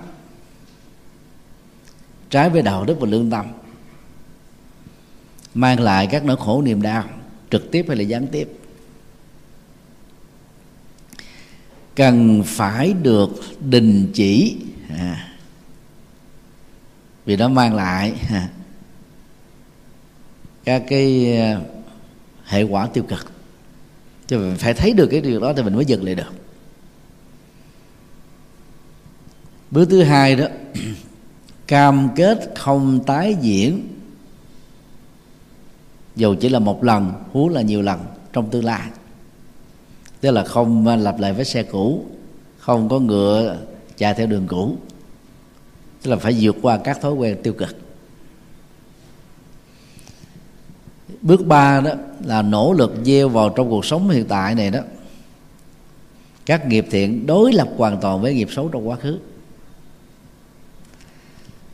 trái 2.31 2.51
với 2.51 2.63
đạo 2.63 2.85
đức 2.85 3.01
và 3.01 3.07
lương 3.09 3.31
tâm 3.31 3.47
mang 5.55 5.81
lại 5.81 6.07
các 6.07 6.25
nỗi 6.25 6.37
khổ 6.37 6.63
niềm 6.63 6.83
đau 6.83 7.05
trực 7.51 7.71
tiếp 7.71 7.85
hay 7.89 7.97
là 7.97 8.03
gián 8.03 8.27
tiếp. 8.27 8.59
Cần 11.95 12.43
phải 12.47 12.93
được 12.93 13.31
đình 13.61 14.11
chỉ 14.15 14.57
à, 14.89 15.29
vì 17.25 17.37
nó 17.37 17.49
mang 17.49 17.75
lại 17.75 18.15
à, 18.31 18.49
các 20.65 20.83
cái 20.89 21.37
ờ, 21.39 21.61
hệ 22.45 22.63
quả 22.63 22.87
tiêu 22.87 23.05
cực. 23.09 23.33
Cho 24.27 24.39
mình 24.39 24.57
phải 24.59 24.75
thấy 24.75 24.93
được 24.93 25.09
cái 25.11 25.21
điều 25.21 25.41
đó 25.41 25.53
thì 25.57 25.63
mình 25.63 25.75
mới 25.75 25.85
dừng 25.85 26.05
lại 26.05 26.15
được. 26.15 26.33
Bước 29.71 29.89
thứ 29.91 30.03
hai 30.03 30.37
đó 30.37 30.47
cam 31.67 32.09
kết 32.17 32.53
không 32.57 33.05
tái 33.07 33.37
diễn. 33.41 33.89
Dù 36.17 36.35
chỉ 36.41 36.49
là 36.49 36.59
một 36.59 36.85
lần 36.85 37.13
hú 37.33 37.49
là 37.49 37.63
nhiều 37.63 37.83
lần 37.83 38.01
trong 38.33 38.51
tương 38.51 38.65
lai. 38.65 38.89
Tức 40.21 40.31
là 40.31 40.45
không 40.45 40.87
ờ, 40.87 40.97
lặp 40.97 41.21
lại 41.21 41.33
với 41.33 41.45
xe 41.45 41.63
cũ 41.63 42.05
không 42.59 42.89
có 42.89 42.99
ngựa 42.99 43.57
chạy 43.97 44.15
theo 44.15 44.27
đường 44.27 44.47
cũ. 44.47 44.77
Tức 46.03 46.11
là 46.11 46.17
phải 46.17 46.37
vượt 46.41 46.57
qua 46.63 46.79
các 46.85 47.01
thói 47.01 47.13
quen 47.13 47.37
tiêu 47.43 47.53
cực. 47.53 47.77
Bước 51.23 51.47
ba 51.47 51.81
đó 51.81 51.91
là 52.25 52.43
nỗ 52.43 52.73
lực 52.73 52.95
gieo 53.05 53.29
vào 53.29 53.49
trong 53.57 53.71
cuộc 53.71 53.85
sống 53.85 54.09
hiện 54.09 54.25
tại 54.29 54.55
này 54.55 54.71
đó. 54.71 54.81
Các 56.47 56.67
nghiệp 56.67 56.87
thiện 56.91 57.27
đối 57.27 57.53
lập 57.53 57.69
hoàn 57.77 58.01
toàn 58.01 58.23
với 58.23 58.35
nghiệp 58.35 58.49
xấu 58.51 58.69
trong 58.69 58.89
quá 58.89 58.97
khứ. 58.97 59.19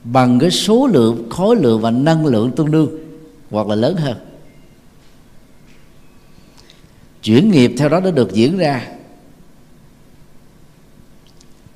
Bằng 0.04 0.38
cái 0.38 0.50
số 0.50 0.86
lượng, 0.86 1.30
khối 1.30 1.56
lượng 1.56 1.80
và 1.80 1.90
năng 1.90 2.26
lượng 2.26 2.52
tương 2.56 2.70
đương 2.70 2.98
hoặc 3.50 3.68
là 3.68 3.74
lớn 3.74 3.96
hơn. 3.96 4.16
Chuyển 7.22 7.50
nghiệp 7.50 7.74
theo 7.78 7.88
đó 7.88 8.00
đã 8.00 8.10
được 8.10 8.32
diễn 8.32 8.58
ra 8.58 8.86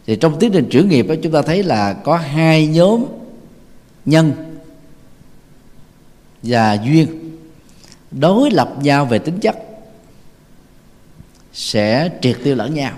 thì 0.06 0.16
trong 0.16 0.38
tiến 0.38 0.52
trình 0.52 0.68
chuyển 0.70 0.88
nghiệp 0.88 1.06
đó, 1.08 1.14
chúng 1.23 1.32
ta 1.32 1.42
thấy 1.42 1.62
là 1.62 1.92
có 1.92 2.16
hai 2.16 2.66
nhóm 2.66 3.04
nhân 4.04 4.32
và 6.42 6.73
duyên. 6.75 7.37
Đối 8.11 8.50
lập 8.50 8.75
nhau 8.82 9.04
về 9.04 9.18
tính 9.18 9.40
chất 9.40 9.56
sẽ 11.52 12.11
triệt 12.20 12.37
tiêu 12.44 12.54
lẫn 12.54 12.75
nhau. 12.75 12.92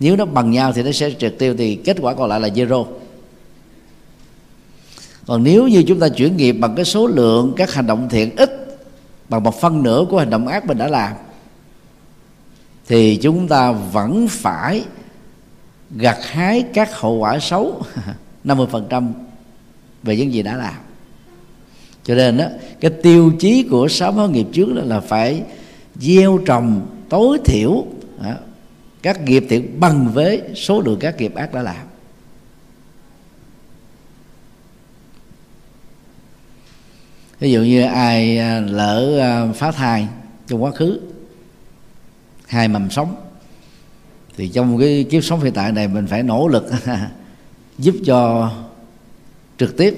Nếu 0.00 0.16
nó 0.16 0.24
bằng 0.24 0.50
nhau 0.50 0.72
thì 0.72 0.82
nó 0.82 0.92
sẽ 0.92 1.10
triệt 1.18 1.34
tiêu 1.38 1.54
thì 1.58 1.74
kết 1.74 1.96
quả 2.00 2.14
còn 2.14 2.28
lại 2.28 2.40
là 2.40 2.48
zero. 2.48 2.86
Còn 5.26 5.42
nếu 5.42 5.68
như 5.68 5.84
chúng 5.86 6.00
ta 6.00 6.08
chuyển 6.08 6.36
nghiệp 6.36 6.52
bằng 6.52 6.74
cái 6.74 6.84
số 6.84 7.06
lượng 7.06 7.52
các 7.56 7.74
hành 7.74 7.86
động 7.86 8.08
thiện 8.08 8.36
ít 8.36 8.78
bằng 9.28 9.42
một 9.42 9.60
phân 9.60 9.82
nửa 9.82 10.04
của 10.10 10.18
hành 10.18 10.30
động 10.30 10.46
ác 10.46 10.66
mình 10.66 10.78
đã 10.78 10.88
làm 10.88 11.12
thì 12.88 13.16
chúng 13.16 13.48
ta 13.48 13.72
vẫn 13.72 14.28
phải 14.28 14.84
gặt 15.90 16.18
hái 16.22 16.64
các 16.74 17.00
hậu 17.00 17.18
quả 17.18 17.38
xấu 17.38 17.82
50% 18.44 19.12
về 20.02 20.16
những 20.16 20.32
gì 20.32 20.42
đã 20.42 20.56
làm. 20.56 20.74
Cho 22.04 22.14
nên 22.14 22.36
đó 22.36 22.44
cái 22.80 22.90
tiêu 23.02 23.32
chí 23.38 23.62
của 23.70 23.88
sáu 23.88 24.12
hóa 24.12 24.28
nghiệp 24.28 24.46
trước 24.52 24.74
đó 24.74 24.82
là 24.84 25.00
phải 25.00 25.42
gieo 25.96 26.38
trồng, 26.46 26.86
tối 27.08 27.38
thiểu 27.44 27.84
các 29.02 29.20
nghiệp 29.20 29.44
thiện 29.48 29.80
bằng 29.80 30.12
với 30.12 30.42
số 30.54 30.80
lượng 30.80 30.98
các 31.00 31.16
nghiệp 31.18 31.34
ác 31.34 31.54
đã 31.54 31.62
làm. 31.62 31.86
Ví 37.40 37.52
dụ 37.52 37.62
như 37.62 37.82
ai 37.82 38.38
à, 38.38 38.60
lỡ 38.60 39.18
à, 39.20 39.52
phá 39.52 39.72
thai 39.72 40.08
trong 40.46 40.62
quá 40.62 40.70
khứ, 40.70 41.00
hai 42.46 42.68
mầm 42.68 42.90
sống 42.90 43.29
thì 44.36 44.48
trong 44.48 44.78
cái 44.78 45.06
kiếp 45.10 45.24
sống 45.24 45.40
hiện 45.40 45.52
tại 45.52 45.72
này 45.72 45.88
mình 45.88 46.06
phải 46.06 46.22
nỗ 46.22 46.48
lực 46.48 46.70
giúp 47.78 47.94
cho 48.06 48.50
trực 49.58 49.76
tiếp 49.76 49.94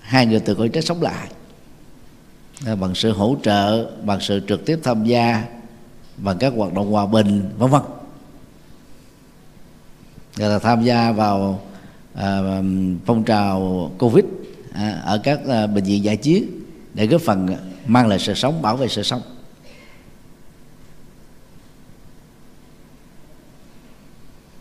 hai 0.00 0.26
người 0.26 0.40
từ 0.40 0.54
cõi 0.54 0.68
chết 0.68 0.84
sống 0.84 1.02
lại. 1.02 1.28
Ờ, 2.66 2.76
bằng 2.76 2.94
sự 2.94 3.12
hỗ 3.12 3.36
trợ 3.42 3.90
bằng 4.04 4.20
sự 4.20 4.40
trực 4.48 4.66
tiếp 4.66 4.80
tham 4.82 5.04
gia 5.04 5.44
bằng 6.16 6.38
các 6.38 6.52
hoạt 6.56 6.74
động 6.74 6.90
hòa 6.92 7.06
bình 7.06 7.50
vân 7.58 7.70
vân. 7.70 7.82
Người 10.38 10.48
ta 10.48 10.58
tham 10.58 10.84
gia 10.84 11.12
vào 11.12 11.60
à, 12.14 12.40
phong 13.06 13.24
trào 13.24 13.90
covid 13.98 14.24
à, 14.72 15.02
ở 15.04 15.18
các 15.24 15.40
à, 15.48 15.66
bệnh 15.66 15.84
viện 15.84 16.04
giải 16.04 16.16
chiến 16.16 16.44
để 16.94 17.06
góp 17.06 17.20
phần 17.20 17.46
mang 17.86 18.08
lại 18.08 18.18
sự 18.18 18.34
sống 18.34 18.62
bảo 18.62 18.76
vệ 18.76 18.88
sự 18.88 19.02
sống. 19.02 19.22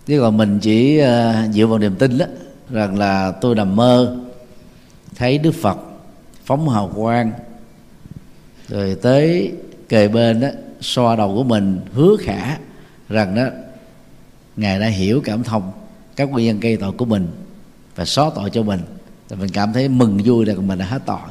Chứ 0.07 0.21
còn 0.21 0.37
mình 0.37 0.59
chỉ 0.59 1.01
uh, 1.01 1.53
dựa 1.53 1.67
vào 1.67 1.79
niềm 1.79 1.95
tin 1.95 2.17
đó 2.17 2.25
rằng 2.69 2.97
là 2.97 3.31
tôi 3.31 3.55
nằm 3.55 3.75
mơ 3.75 4.17
thấy 5.15 5.37
đức 5.37 5.51
phật 5.51 5.77
phóng 6.45 6.69
hào 6.69 6.91
quang 6.95 7.31
rồi 8.67 8.97
tới 9.01 9.51
kề 9.89 10.07
bên 10.07 10.39
đó 10.39 10.47
xoa 10.81 11.15
đầu 11.15 11.35
của 11.35 11.43
mình 11.43 11.79
hứa 11.93 12.15
khả 12.19 12.57
rằng 13.09 13.35
đó 13.35 13.47
ngài 14.55 14.79
đã 14.79 14.87
hiểu 14.87 15.21
cảm 15.23 15.43
thông 15.43 15.71
các 16.15 16.29
nguyên 16.29 16.45
nhân 16.45 16.59
gây 16.59 16.77
tội 16.77 16.91
của 16.91 17.05
mình 17.05 17.27
và 17.95 18.05
xóa 18.05 18.29
tội 18.35 18.49
cho 18.49 18.63
mình. 18.63 18.79
Thì 19.29 19.35
mình 19.35 19.49
cảm 19.49 19.73
thấy 19.73 19.89
mừng 19.89 20.19
vui 20.25 20.45
là 20.45 20.53
mình 20.55 20.79
đã 20.79 20.85
hết 20.85 21.01
tội. 21.05 21.29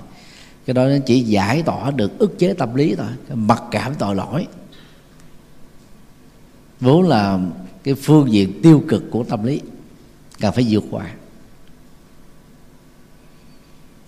Cái 0.67 0.75
đó 0.75 0.85
nó 0.85 0.97
chỉ 1.07 1.21
giải 1.21 1.63
tỏa 1.63 1.91
được 1.91 2.19
ức 2.19 2.39
chế 2.39 2.55
tâm 2.55 2.75
lý 2.75 2.95
thôi 2.95 3.07
mặc 3.35 3.63
cảm 3.71 3.95
tội 3.95 4.15
lỗi. 4.15 4.47
Vốn 6.81 7.09
là 7.09 7.39
cái 7.87 7.95
phương 7.95 8.33
diện 8.33 8.63
tiêu 8.63 8.83
cực 8.89 9.05
của 9.11 9.25
tâm 9.25 9.45
lý 9.45 9.61
cần 10.41 10.53
phải 10.53 10.67
vượt 10.71 10.85
qua. 10.91 11.07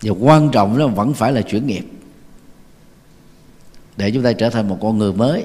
Và 0.03 0.11
quan 0.11 0.51
trọng 0.53 0.79
đó 0.79 0.87
vẫn 0.87 1.15
phải 1.15 1.33
là 1.33 1.43
chuyển 1.43 1.67
nghiệp 1.67 1.85
để 3.97 4.11
chúng 4.11 4.23
ta 4.23 4.33
trở 4.33 4.51
thành 4.51 4.69
một 4.69 4.79
con 4.81 4.99
người 4.99 5.13
mới 5.13 5.45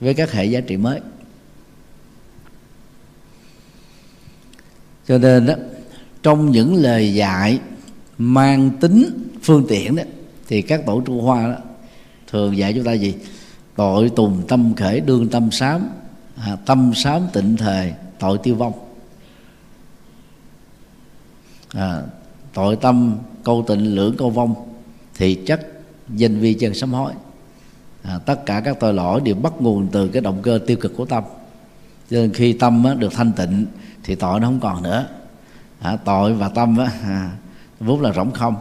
với 0.00 0.14
các 0.14 0.32
hệ 0.32 0.44
giá 0.44 0.60
trị 0.60 0.76
mới. 0.76 1.00
Cho 5.08 5.18
nên 5.18 5.46
đó 5.46 5.54
trong 6.22 6.50
những 6.50 6.74
lời 6.74 7.14
dạy 7.14 7.60
mang 8.18 8.70
tính 8.80 9.28
phương 9.42 9.66
tiện 9.68 9.96
đó 9.96 10.02
thì 10.48 10.62
các 10.62 10.86
tổ 10.86 11.00
trung 11.00 11.20
hoa 11.20 11.48
đó, 11.48 11.58
thường 12.26 12.56
dạy 12.56 12.72
chúng 12.74 12.84
ta 12.84 12.92
gì? 12.92 13.14
Tội 13.76 14.10
tùng 14.16 14.42
tâm 14.48 14.74
khởi 14.74 15.00
đương 15.00 15.28
tâm 15.28 15.50
sám 15.50 15.88
à, 16.44 16.56
tâm 16.66 16.92
sám 16.94 17.22
tịnh 17.32 17.56
thời 17.56 17.94
tội 18.18 18.38
tiêu 18.42 18.54
vong. 18.54 18.72
À, 21.74 22.02
tội 22.54 22.76
tâm 22.76 23.16
câu 23.44 23.64
tịnh 23.68 23.94
lưỡng 23.94 24.16
câu 24.16 24.30
vong 24.30 24.54
thì 25.14 25.38
chắc 25.46 25.60
danh 26.08 26.38
vi 26.38 26.54
chân 26.54 26.74
sám 26.74 26.92
hối. 26.92 27.12
À, 28.02 28.18
tất 28.18 28.46
cả 28.46 28.60
các 28.60 28.80
tội 28.80 28.94
lỗi 28.94 29.20
đều 29.24 29.34
bắt 29.34 29.52
nguồn 29.58 29.88
từ 29.92 30.08
cái 30.08 30.22
động 30.22 30.42
cơ 30.42 30.58
tiêu 30.66 30.76
cực 30.76 30.96
của 30.96 31.04
tâm. 31.04 31.24
Cho 32.10 32.16
nên 32.16 32.32
khi 32.32 32.52
tâm 32.52 32.84
á, 32.84 32.94
được 32.94 33.12
thanh 33.12 33.32
tịnh 33.32 33.66
thì 34.02 34.14
tội 34.14 34.40
nó 34.40 34.46
không 34.46 34.60
còn 34.60 34.82
nữa. 34.82 35.06
À, 35.80 35.96
tội 35.96 36.34
và 36.34 36.48
tâm 36.48 36.78
á, 36.78 36.92
à, 37.04 37.30
vốn 37.80 38.00
là 38.00 38.12
rỗng 38.12 38.32
không 38.32 38.56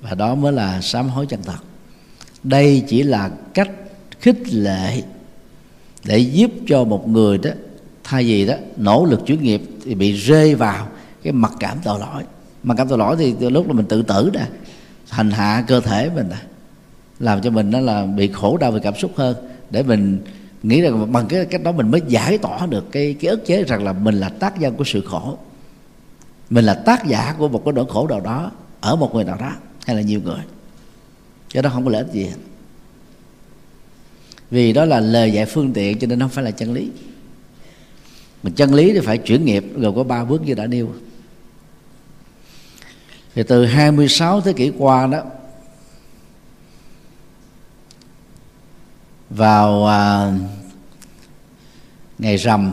và 0.00 0.14
đó 0.14 0.34
mới 0.34 0.52
là 0.52 0.80
sám 0.80 1.08
hối 1.08 1.26
chân 1.26 1.42
thật. 1.42 1.58
Đây 2.42 2.84
chỉ 2.88 3.02
là 3.02 3.30
cách 3.54 3.70
khích 4.20 4.42
lệ 4.48 5.02
để 6.04 6.18
giúp 6.18 6.50
cho 6.68 6.84
một 6.84 7.08
người 7.08 7.38
đó, 7.38 7.50
thay 8.04 8.24
vì 8.24 8.46
đó, 8.46 8.54
nỗ 8.76 9.04
lực 9.04 9.26
chuyển 9.26 9.42
nghiệp 9.42 9.62
thì 9.84 9.94
bị 9.94 10.12
rơi 10.12 10.54
vào 10.54 10.88
cái 11.22 11.32
mặc 11.32 11.52
cảm 11.60 11.78
tội 11.84 12.00
lỗi. 12.00 12.22
Mặc 12.62 12.74
cảm 12.78 12.88
tội 12.88 12.98
lỗi 12.98 13.16
thì 13.18 13.34
từ 13.40 13.50
lúc 13.50 13.66
là 13.66 13.72
mình 13.72 13.86
tự 13.86 14.02
tử 14.02 14.30
nè, 14.34 14.46
hành 15.08 15.30
hạ 15.30 15.64
cơ 15.66 15.80
thể 15.80 16.10
mình 16.14 16.28
nè, 16.30 16.36
làm 17.18 17.42
cho 17.42 17.50
mình 17.50 17.70
nó 17.70 17.80
là 17.80 18.06
bị 18.06 18.28
khổ 18.32 18.56
đau 18.56 18.72
về 18.72 18.80
cảm 18.82 18.94
xúc 18.94 19.12
hơn. 19.16 19.36
Để 19.70 19.82
mình 19.82 20.18
nghĩ 20.62 20.80
rằng 20.80 21.12
bằng 21.12 21.26
cái 21.26 21.44
cách 21.44 21.62
đó 21.62 21.72
mình 21.72 21.90
mới 21.90 22.00
giải 22.08 22.38
tỏa 22.38 22.66
được 22.66 22.92
cái 22.92 23.16
cái 23.20 23.30
ức 23.30 23.46
chế 23.46 23.64
rằng 23.64 23.84
là 23.84 23.92
mình 23.92 24.14
là 24.14 24.28
tác 24.28 24.60
nhân 24.60 24.74
của 24.76 24.84
sự 24.84 25.00
khổ. 25.00 25.38
Mình 26.50 26.64
là 26.64 26.74
tác 26.74 27.06
giả 27.06 27.34
của 27.38 27.48
một 27.48 27.62
cái 27.64 27.72
nỗi 27.72 27.84
khổ 27.88 28.08
nào 28.08 28.20
đó, 28.20 28.50
ở 28.80 28.96
một 28.96 29.14
người 29.14 29.24
nào 29.24 29.36
đó 29.40 29.52
hay 29.86 29.96
là 29.96 30.02
nhiều 30.02 30.20
người. 30.24 30.40
Cái 31.54 31.62
đó 31.62 31.70
không 31.72 31.84
có 31.84 31.90
lợi 31.90 32.02
ích 32.02 32.12
gì 32.12 32.24
hết 32.24 32.36
vì 34.50 34.72
đó 34.72 34.84
là 34.84 35.00
lời 35.00 35.32
dạy 35.32 35.46
phương 35.46 35.72
tiện 35.72 35.98
cho 35.98 36.06
nên 36.06 36.20
không 36.20 36.28
phải 36.28 36.44
là 36.44 36.50
chân 36.50 36.72
lý. 36.72 36.90
Mà 38.42 38.50
chân 38.56 38.74
lý 38.74 38.92
thì 38.92 39.00
phải 39.00 39.18
chuyển 39.18 39.44
nghiệp 39.44 39.64
gồm 39.76 39.96
có 39.96 40.04
ba 40.04 40.24
bước 40.24 40.42
như 40.42 40.54
đã 40.54 40.66
nêu. 40.66 40.92
Thì 43.34 43.42
từ 43.42 43.66
26 43.66 44.40
thế 44.40 44.52
kỷ 44.52 44.72
qua 44.78 45.06
đó 45.06 45.22
vào 49.30 49.86
à, 49.86 50.32
ngày 52.18 52.36
rằm 52.36 52.72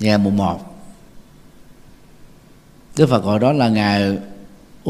ngày 0.00 0.18
mùng 0.18 0.36
một 0.36 0.74
Đức 2.96 3.06
Phật 3.06 3.24
gọi 3.24 3.38
đó 3.38 3.52
là 3.52 3.68
ngày 3.68 4.18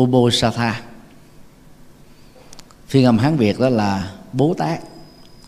Ubosatha. 0.00 0.82
Phiên 2.86 3.04
âm 3.04 3.18
Hán 3.18 3.36
Việt 3.36 3.58
đó 3.58 3.68
là 3.68 4.12
Bố 4.32 4.54
Tát 4.58 4.80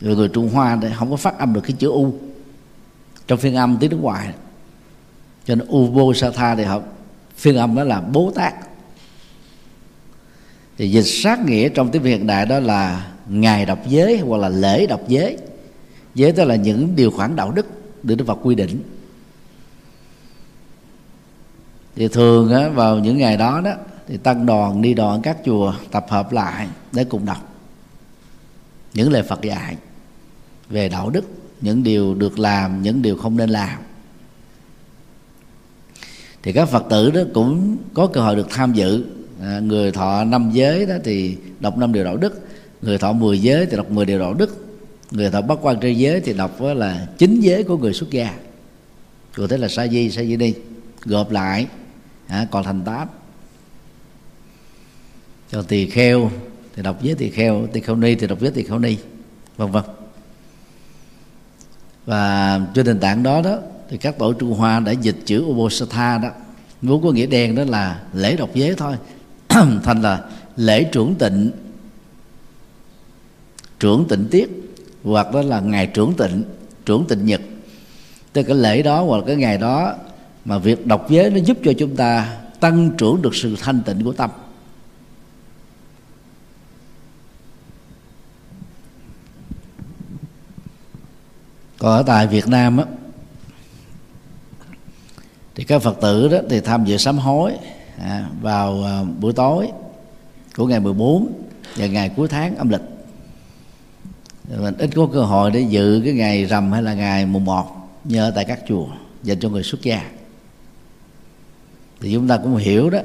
người 0.01 0.17
người 0.17 0.29
Trung 0.29 0.51
Hoa 0.53 0.77
đấy 0.77 0.93
không 0.97 1.11
có 1.11 1.17
phát 1.17 1.39
âm 1.39 1.53
được 1.53 1.61
cái 1.61 1.73
chữ 1.73 1.91
U. 1.91 2.15
Trong 3.27 3.39
phiên 3.39 3.55
âm 3.55 3.77
tiếng 3.81 3.91
nước 3.91 4.01
ngoài. 4.01 4.35
Cho 5.45 5.55
nên 5.55 5.69
Ubosatha 5.69 6.55
thì 6.55 6.65
học 6.65 6.97
phiên 7.37 7.57
âm 7.57 7.75
đó 7.75 7.85
là 7.85 8.01
Bố 8.01 8.33
Tát. 8.35 8.55
Thì 10.79 10.91
dịch 10.91 11.03
sát 11.03 11.41
nghĩa 11.41 11.69
trong 11.69 11.91
tiếng 11.91 12.03
Việt 12.03 12.11
hiện 12.11 12.27
đại 12.27 12.47
đó 12.47 12.61
là 12.61 13.13
ngày 13.29 13.67
đọc 13.67 13.79
giới 13.87 14.19
hoặc 14.19 14.37
là 14.37 14.49
lễ 14.49 14.87
đọc 14.87 15.01
giới. 15.09 15.39
Giới 16.15 16.33
đó 16.33 16.45
là 16.45 16.57
những 16.57 16.97
điều 16.97 17.11
khoản 17.11 17.37
đạo 17.37 17.51
đức 17.51 17.67
được 18.03 18.15
Đức 18.15 18.25
Phật 18.27 18.39
quy 18.43 18.55
định. 18.55 18.83
Thì 21.97 22.09
thường 22.09 22.53
á, 22.53 22.69
vào 22.69 22.99
những 22.99 23.19
ngày 23.19 23.37
đó 23.37 23.61
đó 23.61 23.73
thì 24.09 24.17
tăng 24.17 24.47
đoàn 24.47 24.83
đi 24.83 24.95
đoàn 24.95 25.23
các 25.23 25.37
chùa 25.45 25.75
tập 25.91 26.07
hợp 26.09 26.33
lại 26.33 26.69
để 26.93 27.05
cùng 27.05 27.27
đọc 27.27 27.57
những 28.95 29.13
lời 29.13 29.23
Phật 29.23 29.43
dạy 29.43 29.77
về 30.71 30.89
đạo 30.89 31.11
đức 31.11 31.25
những 31.61 31.83
điều 31.83 32.15
được 32.15 32.39
làm 32.39 32.83
những 32.83 33.03
điều 33.03 33.17
không 33.17 33.37
nên 33.37 33.51
làm. 33.51 33.79
Thì 36.43 36.53
các 36.53 36.67
phật 36.67 36.85
tử 36.91 37.11
đó 37.11 37.21
cũng 37.35 37.77
có 37.95 38.07
cơ 38.07 38.21
hội 38.21 38.37
được 38.37 38.47
tham 38.51 38.73
dự. 38.73 39.05
À, 39.43 39.61
người 39.61 39.93
thọ 39.93 40.25
năm 40.25 40.51
giới 40.53 40.87
đó 40.87 40.95
thì 41.05 41.37
đọc 41.61 41.79
năm 41.79 41.93
điều 41.93 42.05
đạo 42.05 42.17
đức 42.17 42.47
người 42.83 42.99
thọ 42.99 43.13
10 43.13 43.43
giới 43.43 43.67
thì 43.67 43.77
đọc 43.77 43.91
10 43.91 44.05
điều 44.05 44.19
đạo 44.19 44.35
đức 44.35 44.67
người 45.11 45.31
thọ 45.31 45.41
bắt 45.41 45.59
quan 45.63 45.81
trai 45.81 45.99
giới 45.99 46.21
thì 46.21 46.33
đọc 46.33 46.61
là 46.61 47.07
chín 47.19 47.41
giới 47.41 47.63
của 47.63 47.79
người 47.79 47.93
xuất 47.93 48.11
gia. 48.11 48.35
Cụ 49.37 49.47
thể 49.47 49.57
là 49.57 49.69
sa 49.69 49.87
di 49.87 50.11
sa 50.11 50.23
di 50.23 50.37
đi 50.37 50.55
gộp 51.05 51.31
lại 51.31 51.67
à, 52.27 52.47
còn 52.51 52.65
thành 52.65 52.83
tám. 52.85 53.09
Cho 55.51 55.63
tỳ 55.63 55.87
kheo 55.91 56.31
thì 56.77 56.83
đọc 56.83 57.03
giới 57.03 57.15
tỳ 57.15 57.31
kheo 57.31 57.67
tỳ 57.73 57.81
kheo 57.81 57.97
ni 57.97 58.15
thì 58.15 58.27
đọc 58.27 58.41
giới 58.41 58.51
tỳ 58.51 58.63
kheo 58.63 58.79
ni 58.79 58.97
vân 59.57 59.71
vân 59.71 59.83
và 62.07 62.61
trên 62.75 62.87
nền 62.87 63.01
tảng 63.01 63.23
đó 63.23 63.43
đó, 63.43 63.59
thì 63.89 63.97
các 63.97 64.19
tổ 64.19 64.33
trung 64.33 64.55
hoa 64.55 64.81
đã 64.81 64.93
dịch 64.93 65.17
chữ 65.25 65.45
Ubosatha 65.45 66.19
đó. 66.19 66.29
Vốn 66.83 67.03
có 67.03 67.11
nghĩa 67.13 67.27
đen 67.27 67.55
đó 67.55 67.65
là 67.65 68.01
lễ 68.15 68.37
độc 68.37 68.51
giới 68.55 68.75
thôi. 68.75 68.97
Thành 69.83 70.03
là 70.03 70.25
lễ 70.57 70.85
trưởng 70.85 71.15
tịnh 71.15 71.51
trưởng 73.81 74.05
tịnh 74.09 74.29
tiết, 74.31 74.73
hoặc 75.05 75.33
đó 75.33 75.43
là 75.43 75.61
ngày 75.61 75.87
trưởng 75.87 76.15
tịnh 76.15 76.45
trưởng 76.87 77.05
tịnh 77.09 77.27
nhật. 77.27 77.41
Tức 78.33 78.43
cái 78.43 78.57
lễ 78.57 78.83
đó 78.83 79.03
hoặc 79.03 79.17
là 79.17 79.23
cái 79.27 79.37
ngày 79.37 79.59
đó 79.59 79.95
mà 80.45 80.59
việc 80.59 80.87
đọc 80.87 81.07
giới 81.11 81.31
nó 81.31 81.37
giúp 81.37 81.59
cho 81.65 81.73
chúng 81.79 81.97
ta 81.97 82.37
tăng 82.61 82.91
trưởng 82.99 83.23
được 83.23 83.35
sự 83.35 83.57
thanh 83.61 83.83
tịnh 83.83 84.05
của 84.05 84.13
tâm. 84.13 84.31
Còn 91.87 91.97
ở 91.97 92.03
tại 92.03 92.27
Việt 92.27 92.49
Nam 92.49 92.77
á 92.77 92.85
thì 95.55 95.65
các 95.65 95.83
Phật 95.83 96.01
tử 96.01 96.29
đó 96.29 96.39
thì 96.51 96.61
tham 96.61 96.85
dự 96.85 96.97
sám 96.97 97.19
hối 97.19 97.53
à, 97.99 98.29
vào 98.41 98.85
à, 98.85 99.03
buổi 99.21 99.33
tối 99.33 99.69
của 100.57 100.67
ngày 100.67 100.81
14 100.81 101.33
và 101.77 101.87
ngày 101.87 102.09
cuối 102.17 102.29
tháng 102.29 102.57
âm 102.57 102.69
lịch. 102.69 102.81
Mình 104.59 104.75
ít 104.79 104.91
có 104.95 105.09
cơ 105.13 105.23
hội 105.23 105.51
để 105.51 105.61
dự 105.61 106.03
cái 106.05 106.13
ngày 106.13 106.45
rằm 106.45 106.73
hay 106.73 106.83
là 106.83 106.95
ngày 106.95 107.27
mùng 107.27 107.45
1 107.45 107.91
nhờ 108.05 108.33
tại 108.35 108.45
các 108.45 108.61
chùa 108.69 108.87
dành 109.23 109.41
cho 109.41 109.49
người 109.49 109.63
xuất 109.63 109.83
gia. 109.83 110.11
Thì 112.01 112.13
chúng 112.13 112.29
ta 112.29 112.37
cũng 112.37 112.57
hiểu 112.57 112.91
đó 112.91 112.99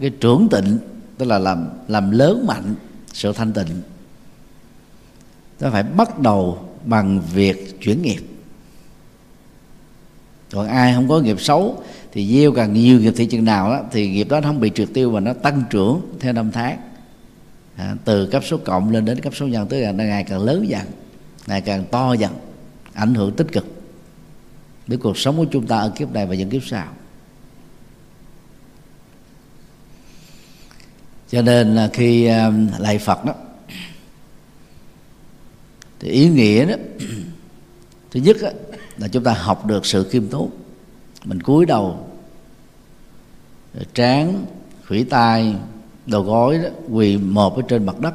cái 0.00 0.10
trưởng 0.10 0.48
tịnh 0.50 0.78
tức 1.18 1.26
là 1.26 1.38
làm 1.38 1.68
làm 1.88 2.10
lớn 2.10 2.44
mạnh 2.46 2.74
sự 3.12 3.32
thanh 3.32 3.52
tịnh 3.52 3.82
nó 5.60 5.70
phải 5.70 5.82
bắt 5.82 6.18
đầu 6.18 6.67
bằng 6.84 7.20
việc 7.34 7.80
chuyển 7.80 8.02
nghiệp. 8.02 8.20
Còn 10.52 10.66
ai 10.66 10.94
không 10.94 11.08
có 11.08 11.20
nghiệp 11.20 11.40
xấu 11.40 11.82
thì 12.12 12.26
gieo 12.26 12.52
càng 12.52 12.72
nhiều 12.72 13.00
nghiệp 13.00 13.12
thị 13.16 13.26
chừng 13.26 13.44
nào 13.44 13.70
đó, 13.70 13.82
thì 13.92 14.10
nghiệp 14.10 14.28
đó 14.30 14.40
không 14.40 14.60
bị 14.60 14.70
trượt 14.74 14.88
tiêu 14.94 15.10
mà 15.10 15.20
nó 15.20 15.32
tăng 15.32 15.62
trưởng 15.70 16.00
theo 16.20 16.32
năm 16.32 16.50
tháng. 16.52 16.78
À, 17.76 17.96
từ 18.04 18.26
cấp 18.26 18.42
số 18.46 18.56
cộng 18.56 18.90
lên 18.90 19.04
đến 19.04 19.20
cấp 19.20 19.32
số 19.36 19.46
nhân 19.46 19.68
tới 19.68 19.80
là 19.80 19.92
ngày 19.92 20.24
càng 20.24 20.40
lớn 20.40 20.68
dần 20.68 20.86
ngày 21.46 21.60
càng 21.60 21.84
to 21.90 22.12
dần 22.12 22.32
ảnh 22.92 23.14
hưởng 23.14 23.36
tích 23.36 23.52
cực. 23.52 23.66
Đến 24.86 25.00
cuộc 25.00 25.18
sống 25.18 25.36
của 25.36 25.46
chúng 25.50 25.66
ta 25.66 25.78
ở 25.78 25.92
kiếp 25.96 26.12
này 26.12 26.26
và 26.26 26.34
những 26.34 26.50
kiếp 26.50 26.62
sau. 26.64 26.86
Cho 31.30 31.42
nên 31.42 31.74
là 31.74 31.90
khi 31.92 32.24
à, 32.24 32.52
lạy 32.78 32.98
phật 32.98 33.24
đó 33.24 33.34
thì 36.00 36.08
ý 36.08 36.28
nghĩa 36.28 36.66
đó 36.66 36.74
thứ 38.10 38.20
nhất 38.20 38.36
đó, 38.42 38.48
là 38.98 39.08
chúng 39.08 39.24
ta 39.24 39.32
học 39.32 39.66
được 39.66 39.86
sự 39.86 40.08
khiêm 40.10 40.26
tốn. 40.26 40.50
Mình 41.24 41.42
cúi 41.42 41.66
đầu 41.66 42.08
trán 43.94 44.44
khủy 44.86 45.04
tay, 45.04 45.54
đầu 46.06 46.22
gối 46.22 46.58
đó 46.58 46.68
quỳ 46.90 47.16
một 47.16 47.56
ở 47.56 47.62
trên 47.68 47.86
mặt 47.86 48.00
đất. 48.00 48.14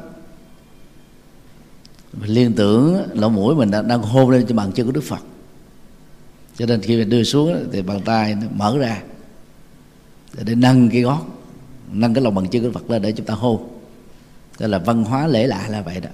Mình 2.12 2.30
liên 2.30 2.52
tưởng 2.52 3.06
lỗ 3.12 3.28
mũi 3.28 3.54
mình 3.54 3.70
đang, 3.70 3.88
đang 3.88 4.02
hôn 4.02 4.30
lên 4.30 4.46
cho 4.48 4.54
bàn 4.54 4.72
chân 4.72 4.86
của 4.86 4.92
đức 4.92 5.04
phật. 5.04 5.20
Cho 6.56 6.66
nên 6.66 6.80
khi 6.80 6.96
mình 6.96 7.08
đưa 7.08 7.22
xuống 7.22 7.68
thì 7.72 7.82
bàn 7.82 8.00
tay 8.04 8.34
nó 8.34 8.46
mở 8.54 8.78
ra 8.78 9.02
để 10.44 10.54
nâng 10.54 10.90
cái 10.90 11.02
gót 11.02 11.22
nâng 11.92 12.14
cái 12.14 12.24
lòng 12.24 12.34
bàn 12.34 12.46
chân 12.50 12.62
của 12.62 12.68
đức 12.68 12.74
phật 12.74 12.90
lên 12.90 13.02
để 13.02 13.12
chúng 13.12 13.26
ta 13.26 13.34
hôn. 13.34 13.68
Đó 14.58 14.66
là 14.66 14.78
văn 14.78 15.04
hóa 15.04 15.26
lễ 15.26 15.46
lạ 15.46 15.68
là 15.68 15.82
vậy 15.82 16.00
đó 16.00 16.10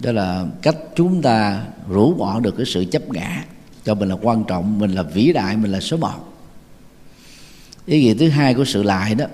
đó 0.00 0.12
là 0.12 0.46
cách 0.62 0.76
chúng 0.96 1.22
ta 1.22 1.64
rũ 1.88 2.14
bỏ 2.14 2.40
được 2.40 2.56
cái 2.56 2.66
sự 2.66 2.84
chấp 2.84 3.08
ngã. 3.08 3.44
Cho 3.84 3.94
mình 3.94 4.08
là 4.08 4.16
quan 4.22 4.44
trọng, 4.44 4.78
mình 4.78 4.92
là 4.92 5.02
vĩ 5.02 5.32
đại, 5.32 5.56
mình 5.56 5.72
là 5.72 5.80
số 5.80 5.96
một. 5.96 6.32
Ý 7.86 8.00
nghĩa 8.00 8.14
thứ 8.14 8.28
hai 8.28 8.54
của 8.54 8.64
sự 8.64 8.82
lại 8.82 9.14
đó 9.14 9.26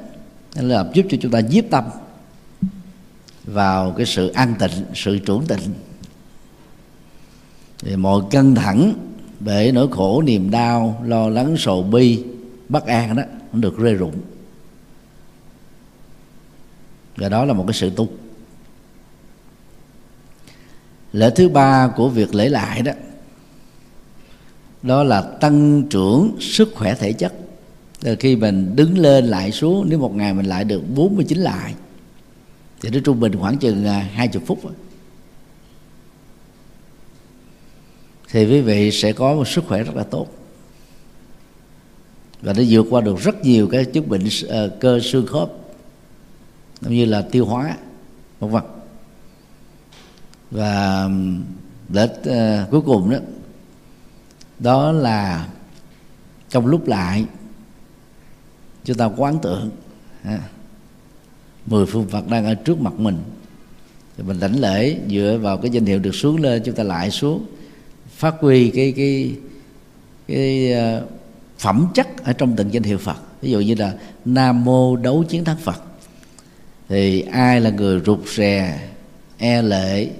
là 0.55 0.85
giúp 0.95 1.07
cho 1.11 1.17
chúng 1.21 1.33
ta 1.33 1.41
nhiếp 1.41 1.65
tâm 1.71 1.85
vào 3.45 3.91
cái 3.91 4.07
sự 4.07 4.29
an 4.29 4.55
tịnh, 4.59 4.85
sự 4.95 5.19
trưởng 5.19 5.47
tịnh. 5.47 5.75
Thì 7.79 7.97
mọi 7.97 8.23
căng 8.31 8.55
thẳng, 8.55 8.95
bể 9.41 9.73
nỗi 9.75 9.89
khổ, 9.91 10.23
niềm 10.23 10.51
đau, 10.51 11.03
lo 11.07 11.29
lắng, 11.29 11.55
sầu 11.59 11.83
bi, 11.83 12.25
bất 12.69 12.87
an 12.87 13.17
đó, 13.17 13.23
nó 13.53 13.59
được 13.61 13.79
rơi 13.79 13.95
rụng. 13.95 14.15
Và 17.17 17.29
đó 17.29 17.45
là 17.45 17.53
một 17.53 17.65
cái 17.67 17.75
sự 17.75 17.91
tu 17.91 18.09
lễ 21.13 21.31
thứ 21.37 21.49
ba 21.49 21.89
của 21.97 22.09
việc 22.09 22.35
lễ 22.35 22.49
lại 22.49 22.83
đó 22.83 22.93
đó 24.83 25.03
là 25.03 25.23
tăng 25.23 25.83
trưởng 25.91 26.37
sức 26.41 26.73
khỏe 26.75 26.95
thể 26.95 27.13
chất. 27.13 27.33
Từ 28.01 28.17
khi 28.17 28.37
mình 28.37 28.77
đứng 28.77 28.99
lên 28.99 29.27
lại 29.27 29.53
xuống 29.53 29.87
nếu 29.89 29.99
một 29.99 30.15
ngày 30.15 30.35
mình 30.35 30.47
lại 30.47 30.65
được 30.65 30.83
49 30.95 31.39
lại 31.39 31.75
thì 32.81 32.91
nó 32.91 32.99
trung 33.05 33.21
bình 33.21 33.33
khoảng 33.39 33.59
chừng 33.59 33.87
à, 33.87 34.09
hai 34.13 34.29
chục 34.29 34.43
phút 34.47 34.61
thì 38.29 38.47
quý 38.47 38.61
vị 38.61 38.91
sẽ 38.91 39.13
có 39.13 39.35
một 39.35 39.49
sức 39.49 39.65
khỏe 39.69 39.83
rất 39.83 39.97
là 39.97 40.03
tốt. 40.03 40.27
Và 42.43 42.53
nó 42.53 42.63
vượt 42.69 42.87
qua 42.91 43.01
được 43.01 43.21
rất 43.21 43.45
nhiều 43.45 43.69
cái 43.69 43.85
chứng 43.85 44.09
bệnh 44.09 44.23
uh, 44.25 44.81
cơ 44.81 45.01
xương 45.01 45.27
khớp 45.27 45.53
cũng 46.85 46.95
như 46.95 47.05
là 47.05 47.23
tiêu 47.23 47.45
hóa 47.45 47.77
vân 48.41 48.51
vân 48.51 48.63
và 50.53 51.03
um, 51.05 51.43
để 51.89 52.05
uh, 52.05 52.25
ờ, 52.25 52.67
cuối 52.71 52.81
cùng 52.81 53.11
đó 53.11 53.19
đó 54.59 54.93
là 54.93 55.49
trong 56.51 56.67
lúc 56.67 56.89
lại 56.89 57.25
chúng 58.85 58.97
ta 58.97 59.05
quán 59.17 59.39
tưởng 59.43 59.71
mười 61.67 61.87
phương 61.87 62.09
Phật 62.09 62.29
đang 62.29 62.45
ở 62.45 62.55
trước 62.55 62.81
mặt 62.81 62.93
mình. 62.97 63.19
Thì 64.17 64.23
mình 64.23 64.41
đảnh 64.41 64.61
lễ 64.61 64.97
dựa 65.09 65.39
vào 65.43 65.59
cái 65.59 65.71
danh 65.71 65.85
hiệu 65.85 65.99
được 65.99 66.15
xuống 66.15 66.41
lên 66.41 66.63
chúng 66.65 66.75
ta 66.75 66.83
lại 66.83 67.11
xuống 67.11 67.47
phát 68.09 68.35
huy 68.41 68.71
cái 68.71 68.93
cái 68.97 69.35
cái 70.29 70.73
uh, 70.73 71.09
phẩm 71.59 71.87
chất 71.95 72.25
ở 72.25 72.33
trong 72.33 72.57
từng 72.57 72.73
danh 72.73 72.83
hiệu 72.83 72.99
Phật. 72.99 73.17
Ví 73.41 73.51
dụ 73.51 73.61
như 73.61 73.75
là 73.75 73.95
Nam 74.25 74.65
mô 74.65 74.97
đấu 74.97 75.25
chiến 75.29 75.45
thắng 75.45 75.57
Phật. 75.57 75.83
Thì 76.89 77.21
ai 77.21 77.61
là 77.61 77.71
người 77.71 78.01
rụt 78.07 78.21
rè 78.27 78.89
e 79.39 79.63
lệ 79.63 80.11